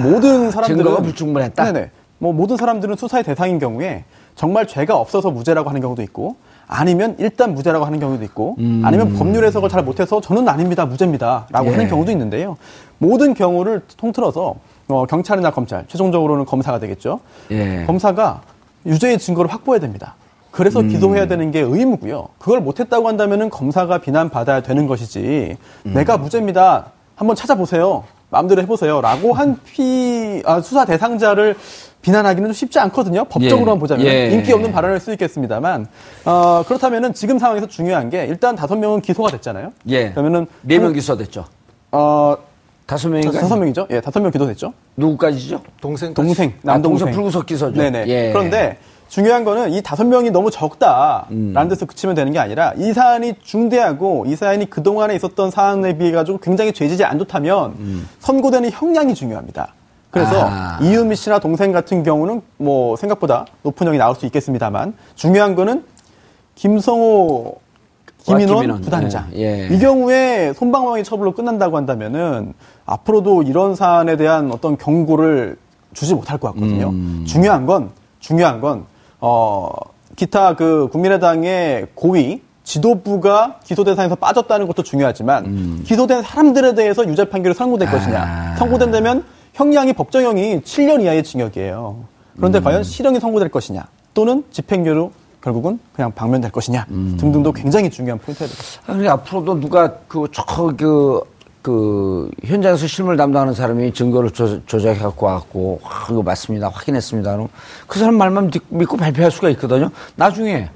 모든 0.00 0.50
사람들은 0.52 0.80
아, 0.80 0.84
증거가 0.84 1.02
불충분했다? 1.02 1.64
네네. 1.64 1.90
뭐 2.18 2.32
모든 2.32 2.56
사람들은 2.56 2.94
수사의 2.96 3.24
대상인 3.24 3.58
경우에 3.58 4.04
정말 4.36 4.66
죄가 4.68 4.96
없어서 4.96 5.32
무죄라고 5.32 5.68
하는 5.68 5.80
경우도 5.80 6.02
있고 6.02 6.36
아니면 6.68 7.16
일단 7.18 7.52
무죄라고 7.54 7.84
하는 7.84 7.98
경우도 7.98 8.22
있고 8.24 8.54
음. 8.60 8.82
아니면 8.84 9.12
법률 9.14 9.44
해석을 9.44 9.68
잘 9.68 9.82
못해서 9.82 10.20
저는 10.20 10.48
아닙니다 10.48 10.86
무죄입니다라고 10.86 11.66
예. 11.66 11.70
하는 11.72 11.88
경우도 11.88 12.12
있는데요. 12.12 12.56
모든 12.98 13.34
경우를 13.34 13.82
통틀어서 13.96 14.54
어, 14.86 15.06
경찰이나 15.06 15.50
검찰 15.50 15.84
최종적으로는 15.88 16.44
검사가 16.44 16.78
되겠죠. 16.78 17.18
예. 17.50 17.84
검사가 17.86 18.42
유죄의 18.86 19.18
증거를 19.18 19.52
확보해야 19.52 19.80
됩니다. 19.80 20.14
그래서 20.52 20.80
음. 20.80 20.88
기소해야 20.88 21.26
되는 21.26 21.50
게 21.50 21.60
의무고요. 21.60 22.28
그걸 22.38 22.60
못했다고 22.60 23.08
한다면은 23.08 23.50
검사가 23.50 23.98
비난받아야 23.98 24.60
되는 24.60 24.86
것이지. 24.86 25.56
음. 25.86 25.94
내가 25.94 26.18
무죄입니다. 26.18 26.92
한번 27.16 27.34
찾아보세요. 27.34 28.04
마음대로 28.30 28.62
해보세요.라고 28.62 29.32
한 29.32 29.58
피, 29.64 30.42
아, 30.44 30.60
수사 30.60 30.84
대상자를 30.84 31.56
비난하기는 32.02 32.48
좀 32.48 32.52
쉽지 32.52 32.78
않거든요. 32.80 33.24
법적으로만 33.24 33.76
예. 33.76 33.80
보자면 33.80 34.06
예. 34.06 34.30
인기 34.30 34.52
없는 34.52 34.72
발언일 34.72 35.00
수 35.00 35.12
있겠습니다만 35.12 35.86
어, 36.24 36.62
그렇다면은 36.66 37.14
지금 37.14 37.38
상황에서 37.38 37.66
중요한 37.66 38.10
게 38.10 38.26
일단 38.26 38.56
다섯 38.56 38.76
명은 38.76 39.00
기소가 39.02 39.30
됐잖아요. 39.30 39.72
예. 39.88 40.10
그러면은 40.10 40.46
네명 40.62 40.86
한- 40.86 40.92
기소됐죠. 40.94 41.44
어, 41.92 42.34
다섯 42.86 43.08
명인가? 43.08 43.38
다섯 43.38 43.56
명이죠. 43.56 43.86
예, 43.90 44.00
다섯 44.00 44.20
명 44.20 44.32
기소됐죠. 44.32 44.72
누구까지죠? 44.96 45.62
동생 45.80 46.12
동생, 46.12 46.48
아, 46.50 46.72
남동생. 46.72 47.06
동생 47.06 47.14
불구속 47.14 47.46
기소죠. 47.46 47.80
네네. 47.80 48.04
예. 48.08 48.32
그런데 48.32 48.78
중요한 49.12 49.44
거는 49.44 49.74
이 49.74 49.82
다섯 49.82 50.04
명이 50.04 50.30
너무 50.30 50.50
적다라는 50.50 51.26
음. 51.32 51.68
데서 51.68 51.84
그치면 51.84 52.14
되는 52.14 52.32
게 52.32 52.38
아니라 52.38 52.72
이 52.78 52.94
사안이 52.94 53.34
중대하고 53.42 54.24
이 54.26 54.34
사안이 54.34 54.70
그동안에 54.70 55.14
있었던 55.16 55.50
사안에 55.50 55.98
비해 55.98 56.12
가지고 56.12 56.38
굉장히 56.38 56.72
죄질이 56.72 57.04
안 57.04 57.18
좋다면 57.18 58.06
선고되는 58.20 58.70
형량이 58.70 59.14
중요합니다. 59.14 59.74
그래서 60.10 60.40
음. 60.40 60.50
아. 60.50 60.78
이은미 60.80 61.16
씨나 61.16 61.40
동생 61.40 61.72
같은 61.72 62.02
경우는 62.04 62.40
뭐 62.56 62.96
생각보다 62.96 63.44
높은 63.62 63.86
형이 63.86 63.98
나올 63.98 64.14
수 64.14 64.24
있겠습니다만 64.24 64.94
중요한 65.14 65.56
거는 65.56 65.84
김성호 66.54 67.56
김인원, 68.16 68.60
김인원. 68.60 68.80
부단장. 68.80 69.26
예, 69.34 69.68
예. 69.68 69.74
이 69.74 69.78
경우에 69.78 70.54
손방망이 70.54 71.04
처벌로 71.04 71.34
끝난다고 71.34 71.76
한다면은 71.76 72.54
앞으로도 72.86 73.42
이런 73.42 73.74
사안에 73.74 74.16
대한 74.16 74.50
어떤 74.50 74.78
경고를 74.78 75.58
주지 75.92 76.14
못할 76.14 76.38
것 76.38 76.54
같거든요. 76.54 76.88
음. 76.88 77.24
중요한 77.26 77.66
건 77.66 77.90
중요한 78.18 78.62
건 78.62 78.86
어, 79.22 79.70
기타 80.16 80.54
그 80.56 80.88
국민의당의 80.92 81.86
고위 81.94 82.42
지도부가 82.64 83.60
기소 83.64 83.84
대상에서 83.84 84.14
빠졌다는 84.16 84.66
것도 84.66 84.82
중요하지만 84.82 85.82
기소된 85.84 86.22
사람들에 86.22 86.74
대해서 86.74 87.06
유죄 87.08 87.24
판결이 87.24 87.54
선고될 87.54 87.88
음. 87.88 87.90
아. 87.90 87.98
것이냐. 87.98 88.54
선고된다면 88.58 89.24
형량이 89.54 89.92
법정형이 89.94 90.60
7년 90.60 91.02
이하의 91.02 91.22
징역이에요. 91.22 92.04
그런데 92.36 92.58
음. 92.58 92.64
과연 92.64 92.82
실형이 92.82 93.20
선고될 93.20 93.48
것이냐 93.50 93.86
또는 94.14 94.44
집행유예로 94.50 95.12
결국은 95.42 95.78
그냥 95.92 96.12
방면될 96.12 96.50
것이냐 96.52 96.86
음. 96.90 97.16
등등도 97.18 97.52
굉장히 97.52 97.90
중요한 97.90 98.18
포인트가 98.18 98.48
되겠습니다. 98.48 98.92
아니, 98.92 99.08
앞으로도 99.08 99.60
누가 99.60 99.92
그, 100.08 100.26
저, 100.32 100.44
그, 100.44 100.76
그, 100.76 101.20
현장에서 102.44 102.86
실물 102.86 103.16
담당하는 103.16 103.54
사람이 103.54 103.92
증거를 103.94 104.30
조, 104.32 104.64
조작해 104.66 104.98
갖고 105.00 105.26
와갖고, 105.26 105.80
아, 105.84 106.06
이거 106.10 106.22
맞습니다. 106.22 106.68
확인했습니다. 106.68 107.32
그럼 107.32 107.48
그 107.86 107.98
사람 107.98 108.16
말만 108.16 108.50
믿- 108.50 108.62
믿고 108.68 108.96
발표할 108.96 109.30
수가 109.30 109.48
있거든요. 109.50 109.90
나중에, 110.16 110.68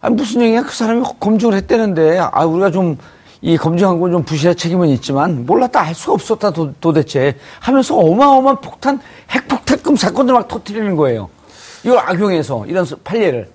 아니, 0.00 0.14
무슨 0.16 0.42
얘기야? 0.42 0.62
그 0.62 0.74
사람이 0.74 1.04
검증을 1.20 1.54
했다는데, 1.54 2.18
아, 2.18 2.44
우리가 2.44 2.70
좀, 2.70 2.98
이 3.40 3.56
검증한 3.56 4.00
건 4.00 4.10
좀 4.10 4.22
부실한 4.24 4.56
책임은 4.56 4.88
있지만, 4.88 5.46
몰랐다, 5.46 5.80
알 5.80 5.94
수가 5.94 6.14
없었다, 6.14 6.50
도, 6.50 6.72
도대체. 6.80 7.36
하면서 7.60 7.96
어마어마한 7.96 8.60
폭탄, 8.60 9.00
핵폭탄급 9.30 9.98
사건들 9.98 10.34
막 10.34 10.48
터뜨리는 10.48 10.96
거예요. 10.96 11.28
이걸 11.84 11.98
악용해서, 11.98 12.66
이런 12.66 12.84
스- 12.84 12.96
판례를. 12.96 13.48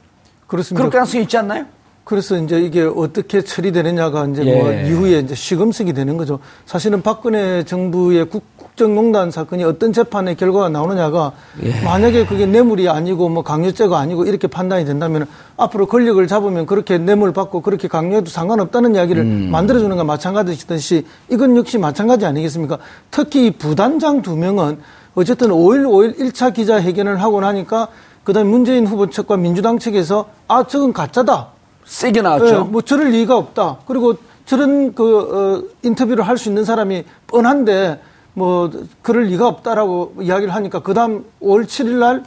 그렇습니다. 0.48 0.80
그럴 0.82 0.92
가능성이 0.92 1.24
있지 1.24 1.38
않나요? 1.38 1.66
그래서 2.04 2.38
이제 2.38 2.60
이게 2.60 2.82
어떻게 2.82 3.42
처리되느냐가 3.42 4.28
이제 4.28 4.44
뭐 4.44 4.74
예. 4.74 4.88
이후에 4.88 5.20
이제 5.20 5.36
시금석이 5.36 5.94
되는 5.94 6.18
거죠. 6.18 6.40
사실은 6.66 7.02
박근혜 7.02 7.64
정부의 7.64 8.26
국, 8.26 8.44
국정농단 8.58 9.32
사건이 9.32 9.64
어떤 9.64 9.94
재판의 9.94 10.36
결과가 10.36 10.68
나오느냐가 10.70 11.32
예. 11.64 11.82
만약에 11.82 12.26
그게 12.26 12.46
뇌물이 12.46 12.90
아니고 12.90 13.30
뭐 13.30 13.44
강요죄가 13.44 13.98
아니고 14.00 14.26
이렇게 14.26 14.48
판단이 14.48 14.84
된다면 14.84 15.28
앞으로 15.56 15.86
권력을 15.86 16.26
잡으면 16.28 16.66
그렇게 16.66 16.98
뇌물 16.98 17.32
받고 17.32 17.62
그렇게 17.62 17.88
강요해도 17.88 18.30
상관없다는 18.30 18.96
이야기를 18.96 19.24
음. 19.24 19.50
만들어주는 19.52 19.96
건 19.96 20.06
마찬가지듯이 20.06 21.06
이건 21.30 21.56
역시 21.56 21.78
마찬가지 21.78 22.26
아니겠습니까? 22.26 22.80
특히 23.12 23.48
이 23.48 23.52
부단장 23.52 24.22
두 24.22 24.36
명은 24.36 24.80
어쨌든 25.16 25.50
5일 25.50 25.86
5일 25.86 26.20
1차 26.20 26.54
기자회견을 26.54 27.22
하고 27.22 27.40
나니까 27.40 27.88
그다음에 28.24 28.50
문재인 28.50 28.88
후보 28.88 29.10
측과 29.10 29.38
민주당 29.38 29.80
측에서 29.80 30.26
아 30.48 30.66
저건 30.66 30.92
가짜다. 30.92 31.54
세게 31.86 32.22
나왔죠. 32.22 32.46
예, 32.48 32.54
뭐 32.72 32.82
저럴 32.82 33.10
리가 33.10 33.36
없다. 33.38 33.78
그리고 33.88 34.16
저런 34.46 34.94
그 34.94 35.20
어, 35.20 35.64
인터뷰를 35.84 36.28
할 36.28 36.38
수 36.38 36.50
있는 36.50 36.66
사람이 36.66 37.04
뻔한데 37.28 38.00
뭐 38.34 38.70
그럴 39.02 39.26
리가 39.26 39.48
없다라고 39.48 40.16
이야기를 40.22 40.54
하니까 40.54 40.80
그다음 40.80 41.26
5월 41.42 41.66
7일 41.66 41.92
날 42.00 42.24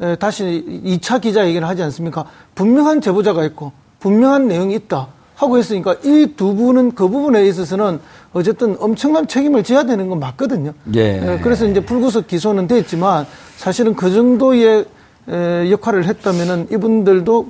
에, 0.00 0.16
다시 0.16 0.64
2차 0.84 1.20
기자회견을 1.20 1.66
하지 1.66 1.82
않습니까? 1.82 2.24
분명한 2.54 3.00
제보자가 3.00 3.44
있고 3.46 3.72
분명한 4.00 4.46
내용이 4.48 4.74
있다 4.74 5.08
하고 5.34 5.58
했으니까 5.58 5.94
이 6.04 6.34
두 6.36 6.54
분은 6.54 6.92
그 6.92 7.08
부분에 7.08 7.46
있어서는 7.46 8.00
어쨌든 8.32 8.76
엄청난 8.78 9.26
책임을 9.26 9.64
져야 9.64 9.84
되는 9.84 10.08
건 10.08 10.20
맞거든요. 10.20 10.72
예. 10.94 11.40
그래서 11.42 11.66
이제 11.66 11.80
불구속 11.80 12.26
기소는 12.26 12.66
됐지만 12.68 13.26
사실은 13.56 13.94
그 13.94 14.12
정도의 14.12 14.84
에, 15.28 15.70
역할을 15.70 16.04
했다면은 16.06 16.68
이분들도 16.70 17.48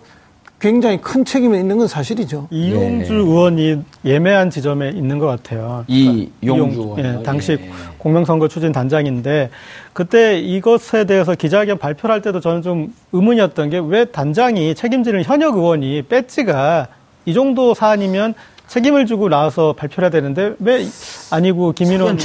굉장히 0.61 1.01
큰 1.01 1.25
책임이 1.25 1.57
있는 1.57 1.79
건 1.79 1.87
사실이죠. 1.87 2.49
이용주 2.51 3.13
예. 3.15 3.17
의원이 3.17 3.85
예매한 4.05 4.51
지점에 4.51 4.89
있는 4.91 5.19
것 5.21 5.27
같아요. 5.27 5.85
이 5.87 6.31
그러니까 6.41 6.59
용주 6.65 6.81
이용- 6.81 6.99
의원. 6.99 7.21
예, 7.21 7.23
당시 7.23 7.53
예. 7.53 7.71
공명선거 7.99 8.49
추진 8.49 8.73
단장인데 8.73 9.51
그때 9.93 10.39
이것에 10.41 11.05
대해서 11.05 11.35
기자회견 11.37 11.79
발표를 11.79 12.13
할 12.13 12.23
때도 12.23 12.41
저는 12.41 12.63
좀 12.63 12.93
의문이었던 13.13 13.71
게 13.71 13.79
왜 13.79 14.05
단장이 14.07 14.75
책임지는 14.75 15.23
현역 15.23 15.57
의원이 15.57 16.03
배지가 16.03 16.89
이 17.25 17.35
정도 17.35 17.75
사안이면 17.75 18.35
책임을 18.67 19.07
지고 19.07 19.29
나와서 19.29 19.75
발표를 19.75 20.07
해야 20.07 20.11
되는데 20.11 20.55
왜 20.59 20.85
아니고 21.31 21.73
김인원. 21.73 22.19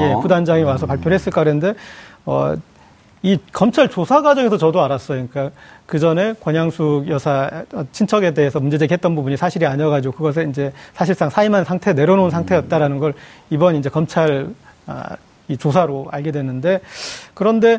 예, 0.00 0.14
부단장이 0.22 0.62
와서 0.62 0.86
발표를 0.86 1.14
했을까 1.14 1.42
그랬는데 1.42 1.74
어, 2.24 2.54
이 3.22 3.38
검찰 3.52 3.88
조사 3.88 4.20
과정에서 4.22 4.56
저도 4.58 4.82
알았어요. 4.82 5.26
그러니까 5.30 5.54
그 5.86 5.98
전에 5.98 6.34
권양숙 6.40 7.08
여사 7.08 7.64
친척에 7.92 8.32
대해서 8.32 8.58
문제 8.58 8.78
제기했던 8.78 9.14
부분이 9.14 9.36
사실이 9.36 9.66
아니어가지고 9.66 10.14
그것에 10.14 10.44
이제 10.48 10.72
사실상 10.94 11.28
사임한 11.28 11.64
상태 11.64 11.92
내려놓은 11.92 12.30
상태였다라는 12.30 12.98
걸 12.98 13.14
이번 13.50 13.76
이제 13.76 13.90
검찰 13.90 14.48
아, 14.86 15.16
이 15.48 15.56
조사로 15.58 16.08
알게 16.10 16.32
됐는데 16.32 16.80
그런데 17.34 17.78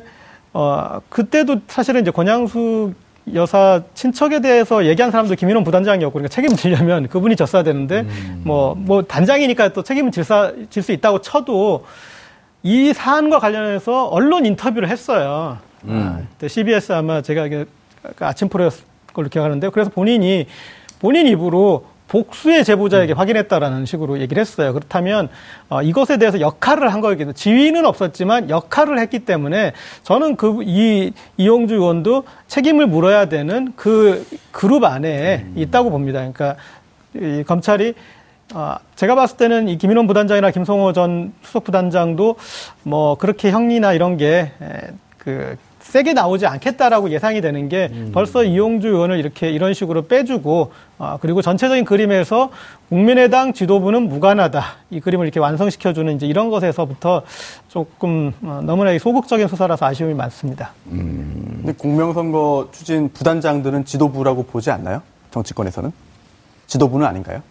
어 0.54 1.02
그때도 1.10 1.62
사실은 1.68 2.02
이제 2.02 2.12
권양숙 2.12 2.94
여사 3.34 3.82
친척에 3.96 4.40
대해서 4.40 4.86
얘기한 4.86 5.10
사람도 5.12 5.34
김인원 5.34 5.64
부단장이었고 5.64 6.14
그러니까 6.14 6.30
책임지려면 6.34 7.08
그분이 7.10 7.36
졌어야 7.36 7.64
되는데 7.64 8.06
뭐뭐 8.44 9.04
단장이니까 9.08 9.70
또 9.70 9.82
책임을 9.82 10.12
질 10.12 10.24
수 10.24 10.92
있다고 10.92 11.22
쳐도 11.22 11.86
이 12.62 12.94
사안과 12.94 13.40
관련해서 13.40 14.08
언론 14.10 14.46
인터뷰를 14.46 14.90
했어요. 14.90 15.58
아, 15.88 16.20
그때 16.32 16.48
CBS 16.48 16.92
아마 16.94 17.22
제가 17.24 17.48
이게 17.48 17.64
그 17.64 17.70
아침 18.20 18.50
프로였을 18.50 18.84
걸로 19.14 19.30
기억하는데 19.30 19.70
그래서 19.70 19.90
본인이 19.90 20.48
본인 21.00 21.28
입으로 21.28 21.86
복수의 22.08 22.64
제보자에게 22.64 23.14
확인했다라는 23.14 23.86
식으로 23.86 24.20
얘기를 24.20 24.40
했어요. 24.40 24.74
그렇다면 24.74 25.28
어, 25.70 25.82
이것에 25.82 26.18
대해서 26.18 26.40
역할을 26.40 26.94
한 26.94 27.02
거겠죠. 27.02 27.34
지위는 27.34 27.84
없었지만 27.86 28.50
역할을 28.52 29.00
했기 29.00 29.20
때문에 29.20 29.74
저는 30.04 30.36
그 30.36 30.62
이 30.62 31.12
이용주 31.38 31.74
의원도 31.76 32.24
책임을 32.48 32.86
물어야 32.88 33.26
되는 33.26 33.74
그 33.76 34.26
그룹 34.52 34.84
안에 34.84 35.48
있다고 35.56 35.90
봅니다. 35.90 36.20
그러니까 36.20 36.56
이 37.16 37.44
검찰이 37.44 37.96
아, 38.54 38.78
제가 38.96 39.16
봤을 39.16 39.38
때는 39.38 39.68
이 39.68 39.78
김인원 39.80 40.06
부단장이나 40.06 40.52
김성호 40.52 40.94
전 40.94 41.34
수석 41.42 41.64
부단장도 41.64 42.36
뭐 42.84 43.16
그렇게 43.18 43.50
형이나 43.50 43.94
이런 43.94 44.18
게그 44.18 45.58
세게 45.86 46.14
나오지 46.14 46.46
않겠다라고 46.48 47.10
예상이 47.12 47.42
되는 47.42 47.70
게 47.70 47.90
벌써 48.12 48.44
이용주 48.44 48.88
의원을 48.88 49.18
이렇게 49.18 49.50
이런 49.50 49.74
식으로 49.74 50.08
빼주고 50.08 50.72
아, 50.98 51.18
그리고 51.22 51.42
전체적인 51.42 51.86
그림에서 51.86 52.50
국민의당 52.90 53.54
지도부는 53.54 54.10
무관하다 54.10 54.64
이 54.90 55.00
그림을 55.00 55.26
이렇게 55.26 55.40
완성시켜주는 55.40 56.16
이제 56.16 56.26
이런 56.26 56.50
것에서부터 56.50 57.22
조금 57.68 58.34
어, 58.42 58.62
너무나 58.64 58.92
이 58.92 59.00
소극적인 59.00 59.48
수사라서 59.48 59.86
아쉬움이 59.86 60.14
많습니다. 60.16 60.72
근데 60.90 61.72
공명선거 61.74 62.70
추진 62.72 63.10
부단장들은 63.14 63.86
지도부라고 63.86 64.44
보지 64.44 64.72
않나요? 64.72 65.02
정치권에서는? 65.32 65.92
지도부는 66.68 67.06
아닌가요? 67.06 67.42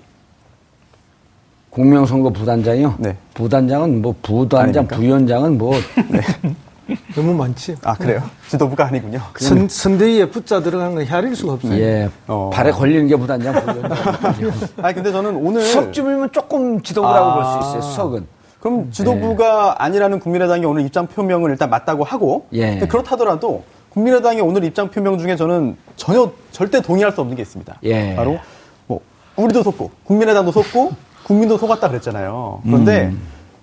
공명선거 1.70 2.31
부단장이요? 2.31 2.97
네. 2.99 3.16
부단장은 3.35 4.03
뭐 4.03 4.14
부단장, 4.23 4.61
아닙니까? 4.83 4.97
부위원장은 4.97 5.59
뭐 5.59 5.75
너무 7.14 7.35
많지. 7.35 7.77
아, 7.83 7.94
그래요? 7.94 8.23
지도부가 8.49 8.87
아니군요. 8.87 9.20
선, 9.37 9.68
선대위에 9.68 10.31
붙자 10.31 10.62
들어가는 10.62 10.94
건 10.94 11.05
헤아릴 11.05 11.35
수가 11.35 11.55
없어요. 11.55 11.75
예, 11.79 12.09
어. 12.27 12.51
발에 12.53 12.70
걸리는 12.70 13.07
게 13.07 13.16
부위원장. 13.16 13.55
아니, 14.83 14.94
근데 14.94 15.12
저는 15.12 15.37
오늘. 15.37 15.62
수석쯤이면 15.62 16.33
조금 16.33 16.83
지도부라고 16.83 17.27
아. 17.27 17.35
볼수 17.35 17.68
있어요. 17.68 17.83
수석은. 17.83 18.27
그럼 18.61 18.90
지도부가 18.90 19.83
아니라는 19.83 20.20
국민의당이 20.20 20.64
오늘 20.64 20.87
입장 20.87 21.07
표명을 21.07 21.51
일단 21.51 21.68
맞다고 21.68 22.05
하고. 22.05 22.47
예. 22.53 22.79
그렇다더라도 22.79 23.62
국민의당의 23.90 24.40
오늘 24.40 24.64
입장 24.64 24.90
표명 24.90 25.18
중에 25.18 25.37
저는 25.37 25.77
전혀 25.97 26.33
절대 26.51 26.81
동의할 26.81 27.12
수 27.12 27.20
없는 27.20 27.37
게 27.37 27.42
있습니다. 27.42 27.77
예. 27.85 28.14
바로 28.16 28.38
뭐 28.87 29.01
우리도 29.37 29.62
속고 29.62 29.90
국민의당도 30.05 30.51
속고 30.51 30.92
국민도 31.25 31.59
속았다 31.59 31.88
그랬잖아요. 31.88 32.62
그런데 32.64 33.12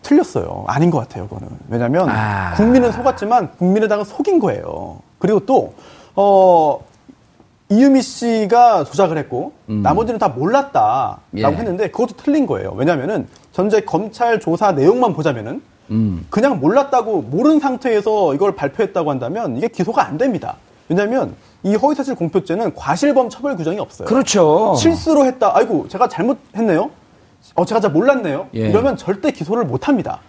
틀렸어요. 0.03 0.65
아닌 0.67 0.91
것 0.91 0.99
같아요, 0.99 1.27
그거는. 1.27 1.47
왜냐하면 1.69 2.09
아. 2.09 2.53
국민은 2.55 2.91
속았지만 2.91 3.51
국민의당은 3.57 4.03
속인 4.05 4.39
거예요. 4.39 4.99
그리고 5.19 5.45
또 5.45 5.73
어. 6.15 6.79
이유미 7.69 8.01
씨가 8.01 8.83
조작을 8.83 9.17
했고 9.17 9.53
나머지는 9.65 10.19
다 10.19 10.27
몰랐다라고 10.27 11.19
예. 11.37 11.45
했는데 11.45 11.89
그것도 11.89 12.17
틀린 12.17 12.45
거예요. 12.45 12.73
왜냐하면은 12.75 13.29
전체 13.53 13.79
검찰 13.79 14.41
조사 14.41 14.73
내용만 14.73 15.13
보자면은 15.13 15.61
그냥 16.29 16.59
몰랐다고 16.59 17.21
모르는 17.21 17.61
상태에서 17.61 18.33
이걸 18.33 18.57
발표했다고 18.57 19.09
한다면 19.09 19.55
이게 19.55 19.69
기소가 19.69 20.05
안 20.05 20.17
됩니다. 20.17 20.57
왜냐하면 20.89 21.33
이 21.63 21.75
허위사실 21.75 22.15
공표죄는 22.15 22.75
과실범 22.75 23.29
처벌 23.29 23.55
규정이 23.55 23.79
없어요. 23.79 24.05
그렇죠. 24.05 24.75
실수로 24.75 25.23
했다. 25.23 25.55
아이고 25.55 25.87
제가 25.87 26.09
잘못했네요. 26.09 26.89
어 27.55 27.65
제가 27.65 27.79
잘 27.81 27.91
몰랐네요. 27.91 28.49
예. 28.55 28.69
이러면 28.69 28.97
절대 28.97 29.31
기소를 29.31 29.65
못 29.65 29.87
합니다. 29.87 30.19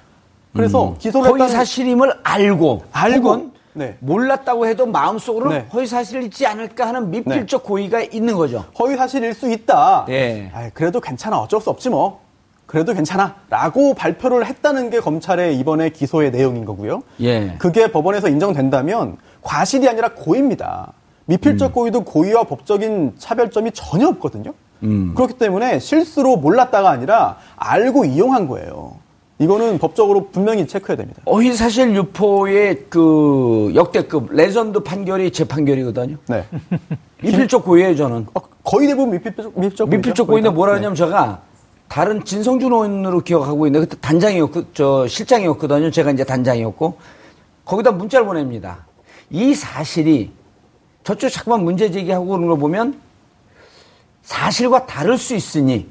그래서 0.55 0.97
기소를 0.99 1.31
허위 1.31 1.49
사실임을 1.49 2.13
알고, 2.23 2.83
알고 2.93 3.53
네. 3.75 3.97
몰랐다고 4.01 4.67
해도 4.67 4.87
마음속으로 4.87 5.51
네. 5.51 5.67
허위 5.73 5.87
사실을 5.87 6.23
있지 6.25 6.47
않을까 6.47 6.89
하는 6.89 7.11
미필적 7.11 7.63
고의가 7.63 8.03
있는 8.03 8.37
거죠. 8.37 8.65
허위 8.79 8.97
사실일 8.97 9.33
수 9.33 9.51
있다. 9.51 10.05
네. 10.09 10.51
아이, 10.55 10.71
그래도 10.75 11.01
괜찮아. 11.01 11.39
어쩔 11.39 11.61
수 11.61 11.71
없지 11.71 11.89
뭐. 11.89 12.21
그래도 12.67 12.93
괜찮아. 12.95 13.35
라고 13.51 13.95
발표를 13.95 14.47
했다는 14.47 14.91
게 14.91 15.01
검찰의 15.01 15.59
이번에 15.59 15.91
기소의 15.91 16.31
내용인 16.31 16.65
거고요. 16.65 17.03
예. 17.21 17.55
그게 17.59 17.91
법원에서 17.91 18.29
인정된다면 18.29 19.17
과실이 19.43 19.89
아니라 19.89 20.11
고의입니다. 20.15 20.93
미필적 21.27 21.71
음. 21.71 21.73
고의도 21.73 22.05
고의와 22.05 22.45
법적인 22.45 23.15
차별점이 23.19 23.73
전혀 23.73 24.09
없거든요. 24.09 24.53
음. 24.83 25.13
그렇기 25.15 25.35
때문에 25.35 25.79
실수로 25.79 26.37
몰랐다가 26.37 26.91
아니라 26.91 27.39
알고 27.57 28.05
이용한 28.05 28.49
거예요. 28.49 28.97
이거는 29.39 29.79
법적으로 29.79 30.29
분명히 30.29 30.67
체크해야 30.67 30.97
됩니다. 30.97 31.21
허위 31.27 31.53
사실 31.53 31.95
유포의 31.97 32.87
그 32.89 33.73
역대급 33.75 34.33
레전드 34.33 34.81
판결이 34.81 35.33
제 35.33 35.45
판결이거든요. 35.45 36.17
네. 36.29 36.45
미필적 37.23 37.65
고의예요, 37.65 37.97
저는. 37.97 38.27
어, 38.35 38.41
거의 38.63 38.89
대부분 38.89 39.13
미필적, 39.13 39.59
미필적. 39.59 39.89
미필적 39.89 40.27
고의인데 40.27 40.51
다. 40.51 40.55
뭐라 40.55 40.73
네. 40.73 40.79
하냐면 40.79 40.95
제가 40.97 41.41
다른 41.89 42.25
진성준 42.25 42.73
의원으로 42.73 43.21
기억하고 43.21 43.67
있는데 43.67 43.87
그때 43.87 44.01
단장이었고 44.01 44.73
저 44.75 45.07
실장이었거든요. 45.07 45.91
제가 45.91 46.11
이제 46.13 46.25
단장이었고 46.25 46.99
거기다 47.65 47.93
문자를 47.93 48.27
보냅니다. 48.27 48.87
이 49.31 49.55
사실이 49.55 50.31
저쪽 51.05 51.31
자꾸만 51.31 51.65
문제 51.65 51.91
제기하고 51.91 52.27
그러는 52.27 52.49
걸 52.49 52.59
보면 52.59 53.01
사실과 54.23 54.87
다를 54.87 55.19
수 55.19 55.35
있으니 55.35 55.89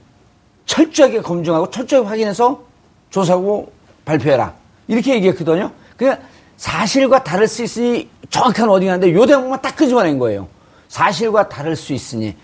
철저하게 0.66 1.22
검증하고 1.22 1.70
철저하게 1.70 2.08
확인해서 2.08 2.62
조사하고 3.10 3.72
발표해라. 4.06 4.54
이렇게 4.88 5.14
얘기했거든요. 5.16 5.72
그냥 5.98 6.18
사실과 6.58 7.24
다를 7.24 7.48
수 7.48 7.64
있으니 7.64 8.10
정확한 8.30 8.70
어딩인데 8.70 9.14
요 9.14 9.26
대목만 9.26 9.62
딱 9.62 9.76
끄집어낸 9.76 10.18
거예요. 10.20 10.48
사실과 10.88 11.48
다를 11.50 11.76
수 11.76 11.94
있으니 11.94 12.36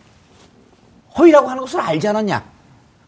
허위라고 1.17 1.47
하는 1.49 1.61
것을 1.61 1.79
알지 1.79 2.07
않았냐? 2.07 2.43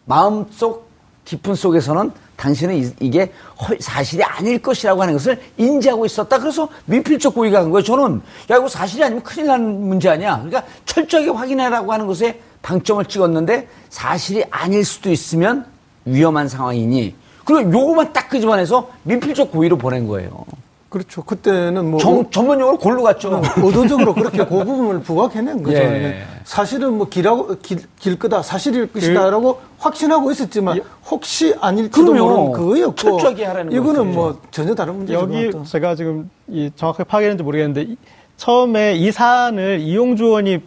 마음속 0.05 0.89
깊은 1.25 1.55
속에서는 1.55 2.11
당신은 2.37 2.75
이- 2.75 2.93
이게 3.01 3.31
허- 3.61 3.75
사실이 3.79 4.23
아닐 4.23 4.59
것이라고 4.61 5.01
하는 5.01 5.13
것을 5.13 5.39
인지하고 5.57 6.05
있었다. 6.05 6.39
그래서 6.39 6.67
미필적 6.85 7.35
고의가 7.35 7.59
한 7.59 7.69
거예요. 7.69 7.83
저는 7.83 8.21
야 8.49 8.57
이거 8.57 8.67
사실이 8.67 9.03
아니면 9.03 9.21
큰일 9.23 9.47
나는 9.47 9.81
문제 9.87 10.09
아니야. 10.09 10.37
그러니까 10.37 10.63
철저하게 10.85 11.29
확인해라고 11.29 11.91
하는 11.91 12.07
것에 12.07 12.39
방점을 12.61 13.03
찍었는데 13.05 13.67
사실이 13.89 14.43
아닐 14.51 14.83
수도 14.85 15.11
있으면 15.11 15.65
위험한 16.05 16.47
상황이니 16.47 17.15
그리고 17.45 17.71
요거만 17.71 18.13
딱 18.13 18.29
끄집어내서 18.29 18.89
미필적 19.03 19.51
고의로 19.51 19.77
보낸 19.77 20.07
거예요. 20.07 20.45
그렇죠. 20.89 21.21
그때는 21.23 21.91
뭐 21.91 21.99
정- 21.99 22.29
전문용어로 22.31 22.77
골로 22.79 23.03
갔죠. 23.03 23.41
의도적으로 23.57 24.13
그렇게 24.15 24.39
그 24.39 24.63
부분을 24.63 25.01
부각해낸 25.01 25.61
거죠. 25.63 25.77
예. 25.77 26.23
사실은 26.43 26.97
뭐 26.97 27.07
길하고 27.07 27.57
길, 27.61 27.79
길 27.99 28.17
거다 28.17 28.41
사실일 28.41 28.91
것이다라고 28.91 29.61
확신하고 29.77 30.31
있었지만 30.31 30.81
혹시 31.09 31.53
아닐지도. 31.61 32.05
모르는 32.13 32.51
그거였고 32.53 32.95
철저하게 32.95 33.45
하라는 33.45 33.71
이거는 33.71 33.93
거죠. 33.93 34.03
뭐 34.05 34.41
전혀 34.49 34.73
다른 34.73 34.95
문제죠. 34.97 35.19
여기 35.19 35.45
그것도. 35.47 35.63
제가 35.65 35.93
지금 35.95 36.29
이 36.47 36.71
정확하게 36.75 37.03
파악했는지 37.03 37.43
모르겠는데 37.43 37.81
이- 37.83 37.97
처음에 38.37 38.95
이 38.95 39.11
사안을 39.11 39.79
이용주 39.81 40.23
의원이 40.25 40.59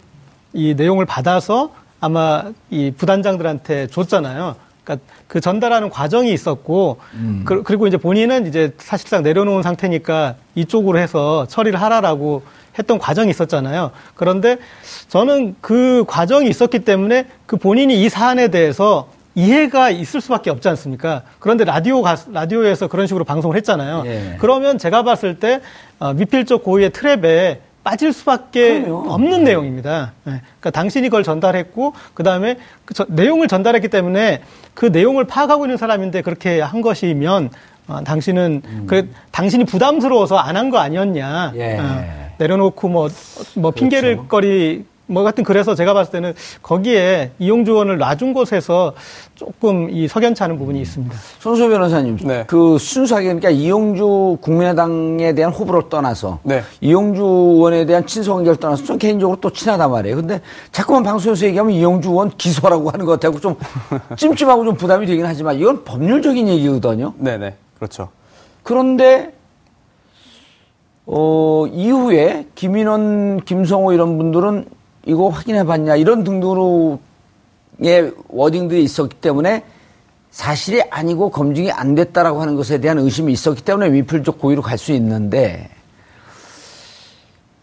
이 0.53 0.73
내용을 0.75 1.05
받아서 1.05 1.71
아마 2.03 2.51
이 2.69 2.91
부단장들한테 2.91 3.87
줬잖아요. 3.87 4.57
그러니까 4.83 5.07
그 5.27 5.39
전달하는 5.39 5.89
과정이 5.89 6.33
있었고 6.33 6.97
그, 7.45 7.63
리고 7.69 7.87
이제 7.87 7.95
본인은 7.95 8.45
이제 8.45 8.73
사실상 8.77 9.23
내려놓은 9.23 9.63
상태니까 9.63 10.35
이쪽으로 10.55 10.99
해서 10.99 11.47
처리를 11.47 11.81
하라라고 11.81 12.43
했던 12.77 12.99
과정이 12.99 13.29
있었잖아요. 13.29 13.91
그런데 14.15 14.57
저는 15.07 15.55
그 15.61 16.03
과정이 16.05 16.49
있었기 16.49 16.79
때문에 16.79 17.27
그 17.45 17.55
본인이 17.55 18.03
이 18.03 18.09
사안에 18.09 18.49
대해서 18.49 19.07
이해가 19.35 19.89
있을 19.89 20.19
수밖에 20.19 20.49
없지 20.49 20.67
않습니까? 20.67 21.21
그런데 21.39 21.63
라디오 21.63 22.01
가, 22.01 22.17
라디오에서 22.33 22.87
그런 22.87 23.07
식으로 23.07 23.23
방송을 23.23 23.55
했잖아요. 23.55 24.03
예. 24.07 24.37
그러면 24.41 24.77
제가 24.77 25.03
봤을 25.03 25.39
때 25.39 25.61
어, 25.99 26.13
미필적 26.13 26.65
고의의 26.65 26.89
트랩에 26.89 27.59
빠질 27.83 28.13
수밖에 28.13 28.81
그럼요. 28.83 29.11
없는 29.11 29.43
내용입니다. 29.43 30.13
예. 30.27 30.31
그러니까 30.59 30.69
당신이 30.71 31.09
그걸 31.09 31.23
전달했고 31.23 31.93
그 32.13 32.23
다음에 32.23 32.57
그 32.85 32.93
저- 32.93 33.05
내용을 33.09 33.47
전달했기 33.47 33.89
때문에 33.89 34.41
그 34.73 34.85
내용을 34.85 35.25
파악하고 35.25 35.65
있는 35.65 35.77
사람인데 35.77 36.21
그렇게 36.21 36.61
한 36.61 36.81
것이면 36.81 37.49
어, 37.87 38.01
당신은 38.03 38.61
그 38.87 39.09
당신이 39.31 39.65
부담스러워서 39.65 40.37
안 40.37 40.55
한 40.55 40.69
거 40.69 40.77
아니었냐? 40.77 41.51
음. 41.53 41.59
예. 41.59 41.77
어, 41.79 42.33
내려놓고 42.37 42.87
뭐뭐 42.87 43.71
핑계를 43.75 44.15
그렇죠. 44.15 44.27
거리 44.29 44.85
뭐 45.05 45.23
같은 45.23 45.43
그래서 45.43 45.75
제가 45.75 45.93
봤을 45.93 46.11
때는 46.11 46.33
거기에 46.61 47.31
이용주 47.39 47.71
의원을 47.71 47.97
놔준 47.97 48.33
곳에서 48.33 48.93
조금 49.35 49.89
이 49.89 50.07
석연치 50.07 50.43
않은 50.43 50.57
부분이 50.57 50.79
있습니다. 50.81 51.15
손소 51.39 51.69
변호사님, 51.69 52.17
네. 52.23 52.45
그 52.47 52.77
순수하게 52.77 53.25
그러니까 53.25 53.49
이용주 53.49 54.37
국민의당에 54.41 55.33
대한 55.33 55.51
호불호를 55.51 55.89
떠나서 55.89 56.39
네. 56.43 56.63
이용주 56.79 57.21
의원에 57.21 57.85
대한 57.85 58.05
친소 58.05 58.35
관계를 58.35 58.57
떠나서 58.57 58.83
좀 58.85 58.97
개인적으로 58.97 59.39
또 59.41 59.49
친하단 59.49 59.91
말이에요. 59.91 60.15
근데 60.15 60.41
자꾸만 60.71 61.03
방송에서 61.03 61.45
얘기하면 61.47 61.73
이용주 61.73 62.09
의원 62.09 62.29
기소라고 62.37 62.89
하는 62.89 63.05
것 63.05 63.19
같고 63.19 63.39
좀 63.39 63.55
찜찜하고 64.15 64.63
좀 64.63 64.75
부담이 64.75 65.05
되긴 65.05 65.25
하지만 65.25 65.57
이건 65.59 65.83
법률적인 65.83 66.47
얘기거든요. 66.47 67.13
네네. 67.17 67.55
그렇죠. 67.75 68.09
그런데 68.63 69.33
어, 71.05 71.65
이후에 71.69 72.47
김인원, 72.55 73.41
김성호 73.41 73.91
이런 73.91 74.17
분들은 74.17 74.65
이거 75.05 75.29
확인해 75.29 75.63
봤냐 75.65 75.95
이런 75.95 76.23
등등으로의 76.23 76.97
워딩들이 78.29 78.83
있었기 78.83 79.17
때문에 79.17 79.63
사실이 80.31 80.81
아니고 80.89 81.29
검증이 81.29 81.71
안 81.71 81.93
됐다라고 81.93 82.41
하는 82.41 82.55
것에 82.55 82.79
대한 82.79 82.97
의심이 82.99 83.31
있었기 83.33 83.63
때문에 83.63 83.91
위필적 83.91 84.39
고의로 84.39 84.61
갈 84.61 84.77
수 84.77 84.91
있는데 84.93 85.69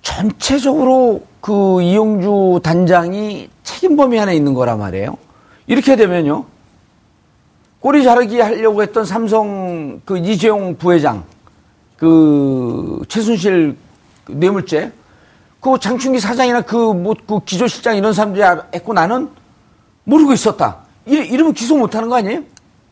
전체적으로 0.03 1.23
그 1.41 1.83
이용주 1.83 2.61
단장이 2.63 3.49
책임범위 3.63 4.19
안에 4.19 4.35
있는 4.35 4.55
거란 4.55 4.79
말이에요. 4.79 5.17
이렇게 5.67 5.97
되면요. 5.97 6.45
꼬리 7.81 8.03
자르기 8.03 8.41
하려고 8.41 8.83
했던 8.83 9.05
삼성 9.05 10.01
그 10.05 10.19
이재용 10.19 10.77
부회장 10.77 11.25
그 11.97 13.03
최순실 13.09 13.77
그 14.25 14.33
뇌물죄 14.33 14.93
그 15.61 15.79
장충기 15.79 16.21
사장이나 16.21 16.63
그 16.63 16.93
뭐 16.95 17.15
그 17.27 17.41
기조실장 17.45 17.97
이런 17.97 18.13
사람들이 18.13 18.43
알- 18.43 18.63
했고 18.75 18.93
나는 18.93 19.29
모르고 20.05 20.33
있었다. 20.33 20.79
이, 21.07 21.13
이러면 21.17 21.53
기소 21.53 21.77
못 21.77 21.95
하는 21.95 22.09
거 22.09 22.17
아니에요? 22.17 22.41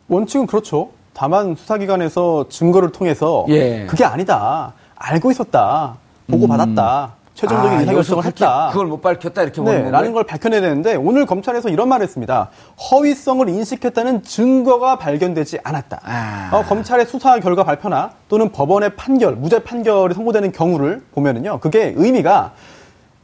원칙은 0.08 0.46
그렇죠. 0.46 0.90
다만 1.14 1.56
수사기관에서 1.56 2.46
증거를 2.48 2.92
통해서 2.92 3.44
예. 3.48 3.86
그게 3.86 4.04
아니다. 4.04 4.72
알고 4.96 5.30
있었다. 5.30 5.96
보고받았다. 6.30 7.14
최종적인 7.38 7.78
아, 7.78 7.80
의사결정을 7.82 8.24
했다. 8.24 8.68
그걸 8.72 8.88
못 8.88 9.00
밝혔다 9.00 9.42
이렇게 9.44 9.60
보는 9.60 9.84
네. 9.84 9.90
라는 9.92 10.12
걸 10.12 10.24
밝혀내야 10.24 10.60
되는데 10.60 10.96
오늘 10.96 11.24
검찰에서 11.24 11.68
이런 11.68 11.88
말을 11.88 12.02
했습니다. 12.02 12.50
허위성을 12.90 13.48
인식했다는 13.48 14.24
증거가 14.24 14.98
발견되지 14.98 15.60
않았다. 15.62 16.00
아. 16.02 16.50
어, 16.52 16.64
검찰의 16.64 17.06
수사 17.06 17.38
결과 17.38 17.62
발표나 17.62 18.10
또는 18.28 18.50
법원의 18.50 18.96
판결, 18.96 19.36
무죄 19.36 19.60
판결이 19.60 20.14
선고되는 20.14 20.50
경우를 20.50 21.04
보면은요. 21.14 21.60
그게 21.60 21.92
의미가 21.94 22.54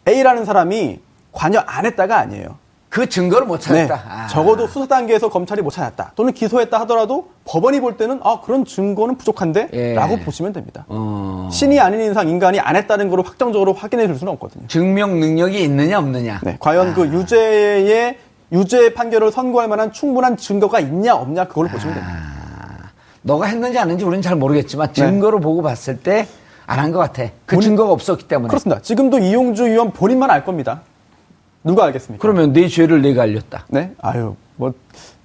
A라는 0.06 0.44
사람이 0.44 1.00
관여 1.32 1.64
안 1.66 1.84
했다가 1.84 2.16
아니에요. 2.16 2.56
그 2.94 3.08
증거를 3.08 3.44
못 3.48 3.58
네, 3.58 3.88
찾았다. 3.88 4.02
아. 4.08 4.26
적어도 4.28 4.68
수사 4.68 4.86
단계에서 4.86 5.28
검찰이 5.28 5.62
못 5.62 5.70
찾았다. 5.70 6.12
또는 6.14 6.32
기소했다 6.32 6.78
하더라도 6.82 7.26
법원이 7.44 7.80
볼 7.80 7.96
때는 7.96 8.20
아 8.22 8.40
그런 8.40 8.64
증거는 8.64 9.16
부족한데 9.16 9.70
예. 9.72 9.94
라고 9.94 10.16
보시면 10.18 10.52
됩니다. 10.52 10.84
어, 10.86 11.48
신이 11.50 11.80
아닌 11.80 12.08
이상 12.08 12.28
인간이 12.28 12.60
안 12.60 12.76
했다는 12.76 13.08
걸 13.10 13.20
확정적으로 13.26 13.72
확인해 13.72 14.06
줄 14.06 14.14
수는 14.16 14.32
없거든요. 14.34 14.68
증명 14.68 15.18
능력이 15.18 15.60
있느냐 15.64 15.98
없느냐. 15.98 16.38
네, 16.44 16.56
과연 16.60 16.90
아. 16.90 16.94
그 16.94 17.08
유죄의 17.08 18.16
유죄 18.52 18.94
판결을 18.94 19.32
선고할 19.32 19.66
만한 19.66 19.90
충분한 19.90 20.36
증거가 20.36 20.78
있냐 20.78 21.16
없냐 21.16 21.48
그걸로 21.48 21.70
보시면 21.70 21.94
됩니다. 21.96 22.14
아, 22.16 22.90
너가 23.22 23.46
했는지 23.46 23.76
안 23.76 23.88
했는지 23.88 24.04
우리는 24.04 24.22
잘 24.22 24.36
모르겠지만 24.36 24.92
네. 24.92 24.92
증거를 24.94 25.40
보고 25.40 25.62
봤을 25.62 25.98
때 25.98 26.28
안 26.66 26.78
한 26.78 26.92
것 26.92 26.98
같아. 27.00 27.24
그 27.44 27.58
증거가 27.58 27.92
없었기 27.92 28.28
때문에. 28.28 28.48
그렇습니다. 28.48 28.80
지금도 28.80 29.18
이용주 29.18 29.64
의원 29.66 29.90
본인만 29.90 30.30
알 30.30 30.44
겁니다. 30.44 30.82
누가 31.64 31.84
알겠습니까? 31.86 32.20
그러면 32.20 32.52
내 32.52 32.68
죄를 32.68 33.02
내가 33.02 33.22
알렸다. 33.22 33.64
네, 33.68 33.92
아유 34.00 34.36
뭐 34.56 34.72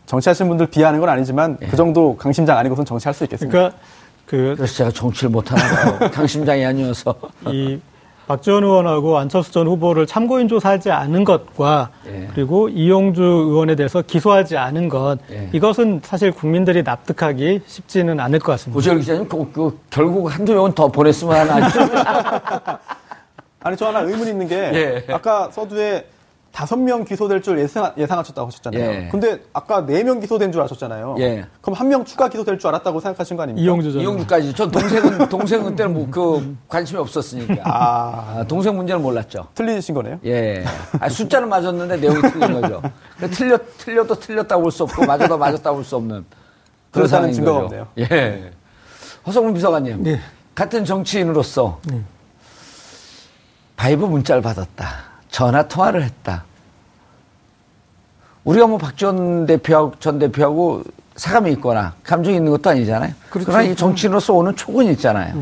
정치하시는 0.05 0.47
분들 0.49 0.68
비하하는 0.68 0.99
건 0.99 1.09
아니지만 1.09 1.57
예. 1.61 1.68
그 1.68 1.76
정도 1.76 2.16
강심장 2.18 2.57
아니고선 2.57 2.86
정치할 2.86 3.14
수 3.14 3.26
있겠습니다. 3.26 3.51
그러니까 3.55 3.78
그 4.26 4.55
그래서 4.57 4.74
제가 4.74 4.91
정치를 4.91 5.30
못하나 5.30 5.61
봐요. 5.97 6.09
당심장이 6.11 6.66
아니어서. 6.66 7.14
이 7.47 7.80
박지원 8.28 8.64
의원하고 8.64 9.18
안철수 9.18 9.51
전 9.51 9.66
후보를 9.68 10.05
참고인 10.05 10.47
조사하지 10.47 10.91
않은 10.91 11.24
것과 11.24 11.89
예. 12.05 12.28
그리고 12.36 12.70
이용주 12.70 13.24
의원에 13.24 13.76
대해서 13.76 14.03
기소하지 14.03 14.55
않은 14.55 14.88
것 14.88 15.18
예. 15.32 15.49
이것은 15.51 16.01
사실 16.03 16.32
국민들이 16.32 16.84
납득하기 16.84 17.61
쉽지는 17.66 18.20
않을 18.20 18.38
것 18.39 18.51
같습니다. 18.53 18.76
고재열 18.76 18.99
기자님, 18.99 19.28
그, 19.28 19.51
그 19.51 19.80
결국 19.89 20.28
한두 20.28 20.53
명은 20.53 20.74
더 20.74 20.88
보냈으면 20.88 21.49
하나. 21.49 21.68
아니 23.61 23.76
저 23.76 23.88
하나 23.88 24.01
의문 24.01 24.28
있는 24.28 24.47
게 24.47 24.55
예. 24.55 25.14
아까 25.14 25.49
서두에 25.51 26.05
다섯 26.52 26.76
명 26.78 27.06
기소될 27.06 27.41
줄 27.41 27.60
예상, 27.60 27.93
예상하셨다고 27.97 28.47
하셨잖아요. 28.47 28.82
예. 28.84 29.08
근데 29.12 29.39
아까 29.54 29.86
네 29.86 30.04
명 30.04 30.20
기소된 30.20 30.52
줄 30.52 30.62
아셨잖아요. 30.62 31.16
예. 31.20 31.45
그럼 31.62 31.76
한 31.76 31.88
명 31.88 32.04
추가 32.04 32.28
기소될 32.28 32.58
줄 32.60 32.68
알았다고 32.70 33.00
생각하신 33.00 33.38
거 33.38 33.43
아닙니까? 33.43 33.64
이용주 33.64 33.93
전 33.93 34.02
이용주까지. 34.02 34.54
전 34.54 34.72
동생은, 34.72 35.30
동생은 35.30 35.76
때는 35.76 35.93
뭐, 35.93 36.08
그, 36.10 36.58
관심이 36.68 37.00
없었으니까. 37.00 37.56
아, 37.64 38.36
아, 38.39 38.43
동생 38.47 38.76
문제는 38.76 39.02
몰랐죠. 39.02 39.47
틀리신 39.56 39.93
거네요. 39.95 40.20
예. 40.26 40.64
아, 41.00 41.08
숫자는 41.08 41.47
맞았는데 41.50 41.97
내용이 41.97 42.22
틀린 42.32 42.60
거죠. 42.62 42.82
틀려, 43.32 43.58
틀려도 43.78 44.16
틀렸다고 44.16 44.62
볼 44.64 44.72
수 44.72 44.84
없고, 44.84 45.06
맞아도 45.06 45.38
맞았다고 45.38 45.76
볼 45.78 45.84
수 45.86 45.95
없는. 45.97 46.26
그런 46.91 47.08
그렇다는 47.08 47.08
상황인 47.08 47.34
증거가 47.36 47.62
거죠. 47.62 47.88
없네요. 47.95 48.10
예. 48.12 48.52
허성무 49.28 49.53
비서관님. 49.54 50.04
네. 50.04 50.20
같은 50.56 50.84
정치인으로서 50.84 51.80
바이버 53.76 54.03
문자를 54.06 54.41
받았다. 54.41 55.09
전화 55.32 55.67
통화를 55.67 56.03
했다. 56.03 56.43
우리가 58.43 58.67
뭐 58.67 58.77
박지원 58.77 59.45
대표하고 59.45 59.93
전 59.99 60.19
대표하고 60.19 60.84
사감이 61.15 61.51
있거나 61.53 61.93
감정이 62.03 62.38
있는 62.38 62.51
것도 62.51 62.69
아니잖아요. 62.69 63.13
그렇죠. 63.30 63.51
그러나 63.51 63.63
이 63.63 63.75
정치인으로서 63.75 64.34
오는 64.34 64.55
촉은 64.55 64.88
있잖아요. 64.93 65.36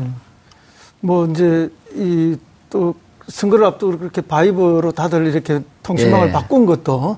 뭐 1.00 1.26
이제 1.26 1.70
이 1.94 2.36
또 2.70 2.94
선거를 3.28 3.64
앞두고 3.64 3.98
그렇게 3.98 4.20
바이브로 4.20 4.92
다들 4.92 5.26
이렇게 5.26 5.60
통신망을 5.82 6.28
예. 6.28 6.32
바꾼 6.32 6.66
것도 6.66 7.16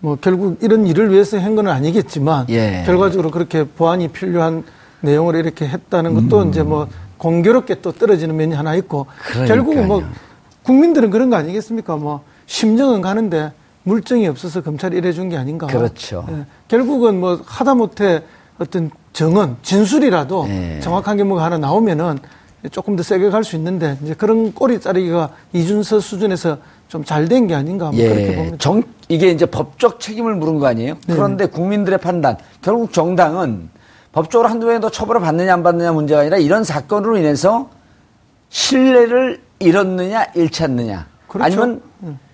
뭐 0.00 0.16
결국 0.20 0.58
이런 0.62 0.84
일을 0.84 1.12
위해서 1.12 1.38
한 1.38 1.54
건 1.54 1.68
아니겠지만 1.68 2.46
예. 2.48 2.82
결과적으로 2.86 3.30
그렇게 3.30 3.62
보완이 3.62 4.08
필요한 4.08 4.64
내용을 5.00 5.36
이렇게 5.36 5.68
했다는 5.68 6.14
것도 6.14 6.48
이제 6.48 6.64
뭐 6.64 6.88
공교롭게 7.18 7.80
또 7.82 7.92
떨어지는 7.92 8.34
면이 8.34 8.54
하나 8.54 8.74
있고 8.74 9.02
음. 9.08 9.14
그러니까요. 9.32 9.46
결국은 9.48 9.86
뭐 9.86 10.02
국민들은 10.70 11.10
그런 11.10 11.30
거 11.30 11.36
아니겠습니까? 11.36 11.96
뭐 11.96 12.22
심정은 12.46 13.00
가는데 13.00 13.52
물증이 13.82 14.28
없어서 14.28 14.60
검찰이 14.62 14.96
이래 14.96 15.12
준 15.12 15.28
게 15.28 15.36
아닌가. 15.36 15.66
그렇죠. 15.66 16.24
예. 16.30 16.44
결국은 16.68 17.18
뭐 17.18 17.40
하다못해 17.44 18.22
어떤 18.58 18.90
정언, 19.12 19.56
진술이라도 19.62 20.46
예. 20.48 20.80
정확한 20.80 21.16
게 21.16 21.24
뭐가 21.24 21.44
하나 21.44 21.58
나오면은 21.58 22.18
조금 22.70 22.94
더 22.94 23.02
세게 23.02 23.30
갈 23.30 23.42
수 23.42 23.56
있는데 23.56 23.96
이제 24.04 24.14
그런 24.14 24.52
꼬리 24.54 24.78
자르기가 24.80 25.30
이준서 25.52 25.98
수준에서 26.00 26.58
좀 26.88 27.04
잘 27.04 27.26
된 27.28 27.46
게 27.48 27.54
아닌가 27.54 27.86
뭐 27.90 27.96
그렇게 27.96 28.34
봅니다. 28.36 28.54
예. 28.54 28.58
정, 28.58 28.82
이게 29.08 29.30
이제 29.30 29.46
법적 29.46 29.98
책임을 30.00 30.34
물은 30.36 30.58
거 30.58 30.66
아니에요? 30.66 30.94
네. 31.06 31.14
그런데 31.14 31.46
국민들의 31.46 31.98
판단, 31.98 32.36
결국 32.62 32.92
정당은 32.92 33.70
법적으로 34.12 34.48
한두 34.48 34.66
명이 34.66 34.80
더 34.80 34.90
처벌을 34.90 35.20
받느냐 35.20 35.52
안 35.54 35.62
받느냐 35.62 35.92
문제가 35.92 36.20
아니라 36.20 36.36
이런 36.38 36.62
사건으로 36.64 37.16
인해서 37.16 37.70
신뢰를 38.50 39.40
잃었느냐 39.60 40.26
잃지 40.34 40.64
않느냐 40.64 41.06
그렇죠. 41.28 41.44
아니면 41.44 41.82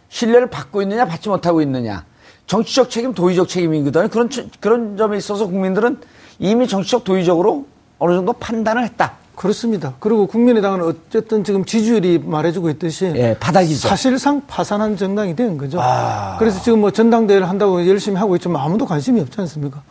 신뢰를 0.08 0.48
받고 0.48 0.80
있느냐 0.82 1.04
받지 1.04 1.28
못하고 1.28 1.60
있느냐 1.60 2.04
정치적 2.46 2.88
책임 2.88 3.12
도의적 3.12 3.48
책임이거든요 3.48 4.08
그런 4.08 4.30
처- 4.30 4.44
그런 4.60 4.96
점에 4.96 5.16
있어서 5.18 5.46
국민들은 5.46 5.98
이미 6.38 6.66
정치적 6.68 7.04
도의적으로 7.04 7.66
어느 7.98 8.14
정도 8.14 8.32
판단을 8.32 8.84
했다 8.84 9.14
그렇습니다. 9.34 9.92
그리고 10.00 10.26
국민의당은 10.26 10.80
어쨌든 10.82 11.44
지금 11.44 11.62
지지율이 11.66 12.20
말해주고 12.24 12.70
있듯이 12.70 13.12
예, 13.16 13.36
바닥이죠. 13.38 13.86
사실상 13.86 14.40
파산한 14.46 14.96
정당이 14.96 15.36
된 15.36 15.58
거죠. 15.58 15.78
아. 15.78 16.36
그래서 16.38 16.62
지금 16.62 16.80
뭐 16.80 16.90
전당대회를 16.90 17.46
한다고 17.46 17.86
열심히 17.86 18.16
하고 18.16 18.34
있지만 18.36 18.62
아무도 18.62 18.86
관심이 18.86 19.20
없지 19.20 19.38
않습니까? 19.42 19.82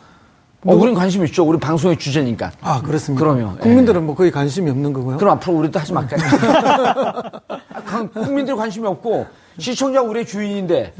어, 0.66 0.74
우린 0.74 0.94
관심 0.94 1.24
있죠 1.26 1.44
우리 1.44 1.58
방송의 1.58 1.96
주제니까 1.98 2.52
아 2.60 2.80
그렇습니다. 2.82 3.24
그럼요. 3.24 3.52
예. 3.56 3.60
국민들은 3.60 4.04
뭐 4.06 4.14
거의 4.14 4.30
관심이 4.30 4.70
없는 4.70 4.92
거고요. 4.92 5.16
그럼 5.18 5.34
앞으로 5.36 5.56
우리도 5.58 5.78
하지 5.78 5.92
말까요? 5.92 6.20
관- 7.86 8.08
국민들 8.10 8.56
관심이 8.56 8.86
없고 8.86 9.26
시청자 9.58 10.02
우리의 10.02 10.26
주인인데 10.26 10.92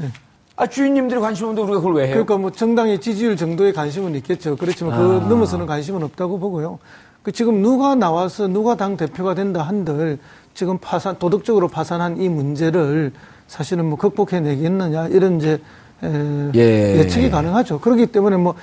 아 0.55 0.65
주인님들이 0.67 1.19
관심 1.19 1.47
없는데 1.47 1.61
우리가 1.63 1.79
그걸 1.79 1.95
왜 1.95 2.03
해요? 2.05 2.11
그러니까 2.13 2.37
뭐 2.37 2.51
정당의 2.51 2.99
지지율 2.99 3.35
정도의 3.37 3.73
관심은 3.73 4.15
있겠죠. 4.15 4.55
그렇지만 4.55 4.93
아. 4.93 4.97
그 4.97 5.03
넘어서는 5.29 5.65
관심은 5.65 6.03
없다고 6.03 6.39
보고요. 6.39 6.79
그 7.23 7.31
지금 7.31 7.61
누가 7.61 7.93
나와서 7.95 8.47
누가 8.47 8.75
당 8.75 8.95
대표가 8.97 9.35
된다 9.35 9.61
한들 9.61 10.17
지금 10.53 10.77
파산 10.77 11.19
도덕적으로 11.19 11.67
파산한 11.67 12.21
이 12.21 12.29
문제를 12.29 13.11
사실은 13.47 13.85
뭐 13.85 13.97
극복해내겠느냐 13.97 15.07
이런 15.07 15.37
이제 15.37 15.61
에, 16.03 16.51
예. 16.55 16.97
예측이 16.99 17.29
가능하죠. 17.29 17.79
그렇기 17.79 18.07
때문에 18.07 18.37
뭐 18.37 18.55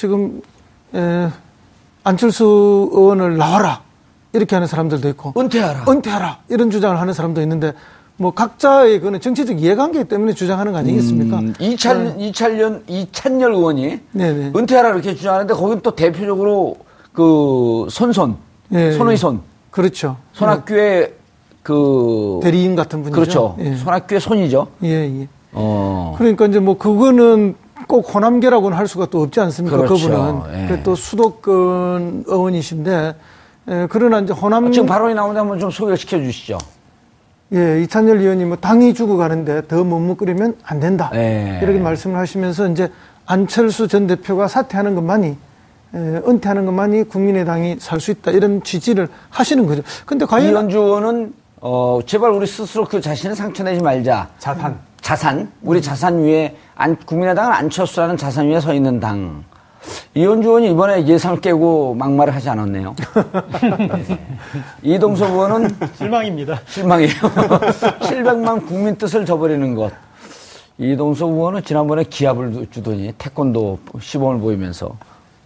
지금 0.00 0.40
에, 0.94 1.28
안철수 2.04 2.88
의원을 2.90 3.36
나와라 3.36 3.82
이렇게 4.32 4.56
하는 4.56 4.66
사람들도 4.66 5.06
있고 5.10 5.34
은퇴하라. 5.36 5.84
은퇴하라 5.86 6.38
이런 6.48 6.70
주장을 6.70 6.98
하는 6.98 7.12
사람도 7.12 7.42
있는데 7.42 7.74
뭐 8.16 8.30
각자의 8.30 9.00
그는 9.00 9.20
정치적 9.20 9.60
이해관계 9.60 10.04
때문에 10.04 10.32
주장하는 10.32 10.72
거 10.72 10.78
아니겠습니까? 10.78 11.40
음, 11.40 11.54
이찬 11.60 12.18
이찬련 12.18 12.84
이찬열 12.88 13.52
의원이 13.52 14.00
네네. 14.12 14.52
은퇴하라 14.56 14.88
이렇게 14.88 15.14
주장하는데 15.14 15.52
거긴 15.52 15.80
또 15.82 15.94
대표적으로 15.94 16.76
그 17.12 17.86
손손 17.90 18.36
예, 18.72 18.92
손의 18.92 19.12
예. 19.12 19.16
손 19.18 19.42
그렇죠. 19.70 20.16
손학규의 20.32 21.12
그 21.62 22.40
대리인 22.42 22.74
같은 22.74 23.02
분이죠. 23.02 23.14
그렇죠. 23.20 23.56
예. 23.58 23.76
손학규의 23.76 24.18
손이죠. 24.18 24.68
예, 24.82 24.88
예. 25.20 25.28
어. 25.52 26.14
그러니까 26.16 26.46
이제 26.46 26.58
뭐 26.58 26.78
그거는 26.78 27.54
꼭 27.90 28.14
호남계라고는 28.14 28.78
할 28.78 28.86
수가 28.86 29.06
또 29.06 29.22
없지 29.22 29.40
않습니까? 29.40 29.76
그렇죠. 29.76 29.94
그분은. 30.08 30.42
예. 30.54 30.68
그또 30.68 30.94
수도권 30.94 32.22
의원이신데, 32.28 33.14
예, 33.68 33.86
그러나 33.90 34.20
이제 34.20 34.32
호남. 34.32 34.66
아, 34.68 34.70
지금 34.70 34.86
발언이 34.86 35.14
나오는데 35.14 35.40
한번 35.40 35.58
좀 35.58 35.72
소개를 35.72 35.96
시켜 35.98 36.16
주시죠. 36.18 36.56
예, 37.52 37.82
이찬열 37.82 38.18
의원이 38.18 38.44
뭐 38.44 38.56
당이 38.56 38.94
죽어가는데 38.94 39.66
더 39.66 39.82
머뭇거리면 39.82 40.58
안 40.62 40.78
된다. 40.78 41.10
예. 41.14 41.58
이렇게 41.60 41.80
말씀을 41.80 42.16
하시면서 42.16 42.68
이제 42.68 42.92
안철수 43.26 43.88
전 43.88 44.06
대표가 44.06 44.46
사퇴하는 44.46 44.94
것만이, 44.94 45.36
예, 45.94 45.98
은퇴하는 45.98 46.66
것만이 46.66 47.02
국민의당이 47.08 47.78
살 47.80 47.98
수 47.98 48.12
있다. 48.12 48.30
이런 48.30 48.62
지지를 48.62 49.08
하시는 49.30 49.66
거죠. 49.66 49.82
근데 50.06 50.26
과연. 50.26 50.52
이현주 50.52 50.78
의원은 50.78 51.34
어, 51.60 51.98
제발 52.06 52.30
우리 52.30 52.46
스스로 52.46 52.84
그 52.84 53.00
자신을 53.00 53.34
상처내지 53.34 53.82
말자. 53.82 54.28
자산. 54.38 54.78
자산, 55.14 55.50
우리 55.62 55.82
자산 55.82 56.20
위에 56.22 56.54
안, 56.76 56.94
국민의당은 56.94 57.52
안철수라는 57.52 58.16
자산 58.16 58.46
위에 58.46 58.60
서 58.60 58.72
있는 58.72 59.00
당. 59.00 59.42
이현주 60.14 60.46
의원이 60.46 60.70
이번에 60.70 61.04
예상을 61.04 61.40
깨고 61.40 61.96
막말을 61.96 62.32
하지 62.32 62.48
않았네요. 62.48 62.94
네. 64.06 64.18
이동석 64.84 65.32
의원은 65.32 65.68
실망입니다. 65.96 66.60
실망이에요. 66.64 67.10
700만 68.06 68.64
국민 68.68 68.94
뜻을 68.94 69.26
저버리는 69.26 69.74
것. 69.74 69.90
이동석 70.78 71.30
의원은 71.32 71.64
지난번에 71.64 72.04
기합을 72.04 72.68
주더니 72.70 73.12
태권도 73.18 73.80
시범을 74.00 74.38
보이면서 74.38 74.92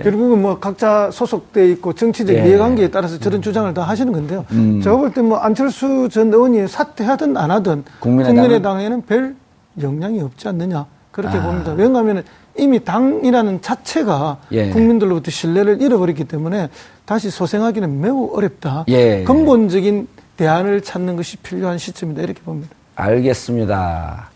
결국은 0.03 0.43
뭐 0.43 0.59
각자 0.59 1.09
소속돼 1.11 1.71
있고 1.71 1.95
정치적 1.95 2.37
예. 2.37 2.47
이해관계에 2.47 2.89
따라서 2.91 3.19
저런 3.19 3.41
주장을 3.41 3.73
다 3.73 3.81
하시는 3.85 4.13
건데요. 4.13 4.45
음. 4.51 4.83
제가 4.83 4.95
볼 4.99 5.11
때 5.15 5.23
뭐 5.23 5.39
안철수 5.39 6.11
전 6.11 6.31
의원이 6.35 6.69
사퇴하든 6.69 7.39
안 7.39 7.51
하든 7.51 7.85
국민의당은? 8.01 8.43
국민의당에는 8.43 9.03
별 9.07 9.37
영향이 9.81 10.21
없지 10.21 10.49
않느냐 10.49 10.87
그렇게 11.11 11.39
아. 11.39 11.43
봅니다. 11.43 11.73
왜냐하면 11.73 12.25
이미 12.57 12.85
당이라는 12.85 13.63
자체가 13.63 14.39
예. 14.53 14.71
국민들로부터 14.71 15.31
신뢰를 15.31 15.83
잃어버렸기 15.83 16.25
때문에 16.25 16.69
다시 17.05 17.31
소생하기는 17.31 18.01
매우 18.01 18.31
어렵다. 18.35 18.85
예. 18.89 19.25
근본적인 19.25 20.09
대안을 20.37 20.83
찾는 20.83 21.17
것이 21.17 21.37
필요한 21.39 21.79
시점이다 21.79 22.23
이렇게 22.23 22.43
봅니다. 22.43 22.75
알겠습니다. 22.97 24.31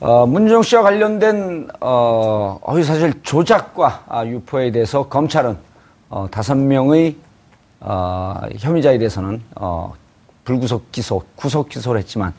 어, 0.00 0.26
문정 0.26 0.62
씨와 0.62 0.82
관련된 0.82 1.68
어, 1.80 2.58
허위사실 2.66 3.14
조작과 3.22 4.04
아, 4.08 4.24
유포에 4.24 4.70
대해서 4.70 5.08
검찰은 5.08 5.56
어, 6.08 6.28
다섯 6.30 6.54
명의 6.54 7.16
어, 7.80 8.40
혐의자에 8.58 8.98
대해서는 8.98 9.42
어, 9.56 9.92
불구속 10.44 10.90
기소, 10.92 11.22
구속 11.36 11.68
기소를 11.68 12.00
했지만 12.00 12.32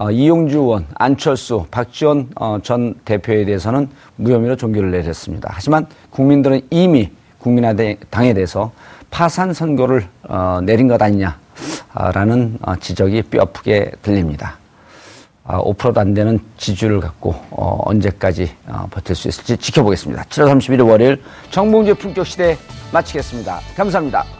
어, 0.00 0.10
이용주 0.10 0.56
의원, 0.56 0.86
안철수, 0.94 1.66
박지원 1.70 2.30
어, 2.34 2.58
전 2.62 2.94
대표에 3.04 3.44
대해서는 3.44 3.90
무혐의로 4.16 4.56
종결을 4.56 4.90
내렸습니다. 4.90 5.50
하지만 5.52 5.86
국민들은 6.08 6.62
이미 6.70 7.10
국민의당에 7.38 8.32
대해서 8.32 8.72
파산 9.10 9.52
선고를 9.52 10.06
어, 10.22 10.60
내린 10.62 10.88
것 10.88 11.02
아니냐라는 11.02 12.58
어, 12.62 12.76
지적이 12.76 13.24
뼈아프게 13.24 13.90
들립니다. 14.00 14.56
아, 15.44 15.60
5%도 15.60 16.00
안 16.00 16.14
되는 16.14 16.38
지지율을 16.56 17.00
갖고 17.00 17.34
어, 17.50 17.80
언제까지 17.84 18.50
어, 18.68 18.86
버틸 18.90 19.14
수 19.14 19.28
있을지 19.28 19.58
지켜보겠습니다. 19.58 20.22
7월 20.22 20.50
31일 20.54 20.88
월요일 20.88 21.22
정봉주의 21.50 21.96
품격 21.96 22.26
시대 22.26 22.56
마치겠습니다. 22.90 23.60
감사합니다. 23.76 24.39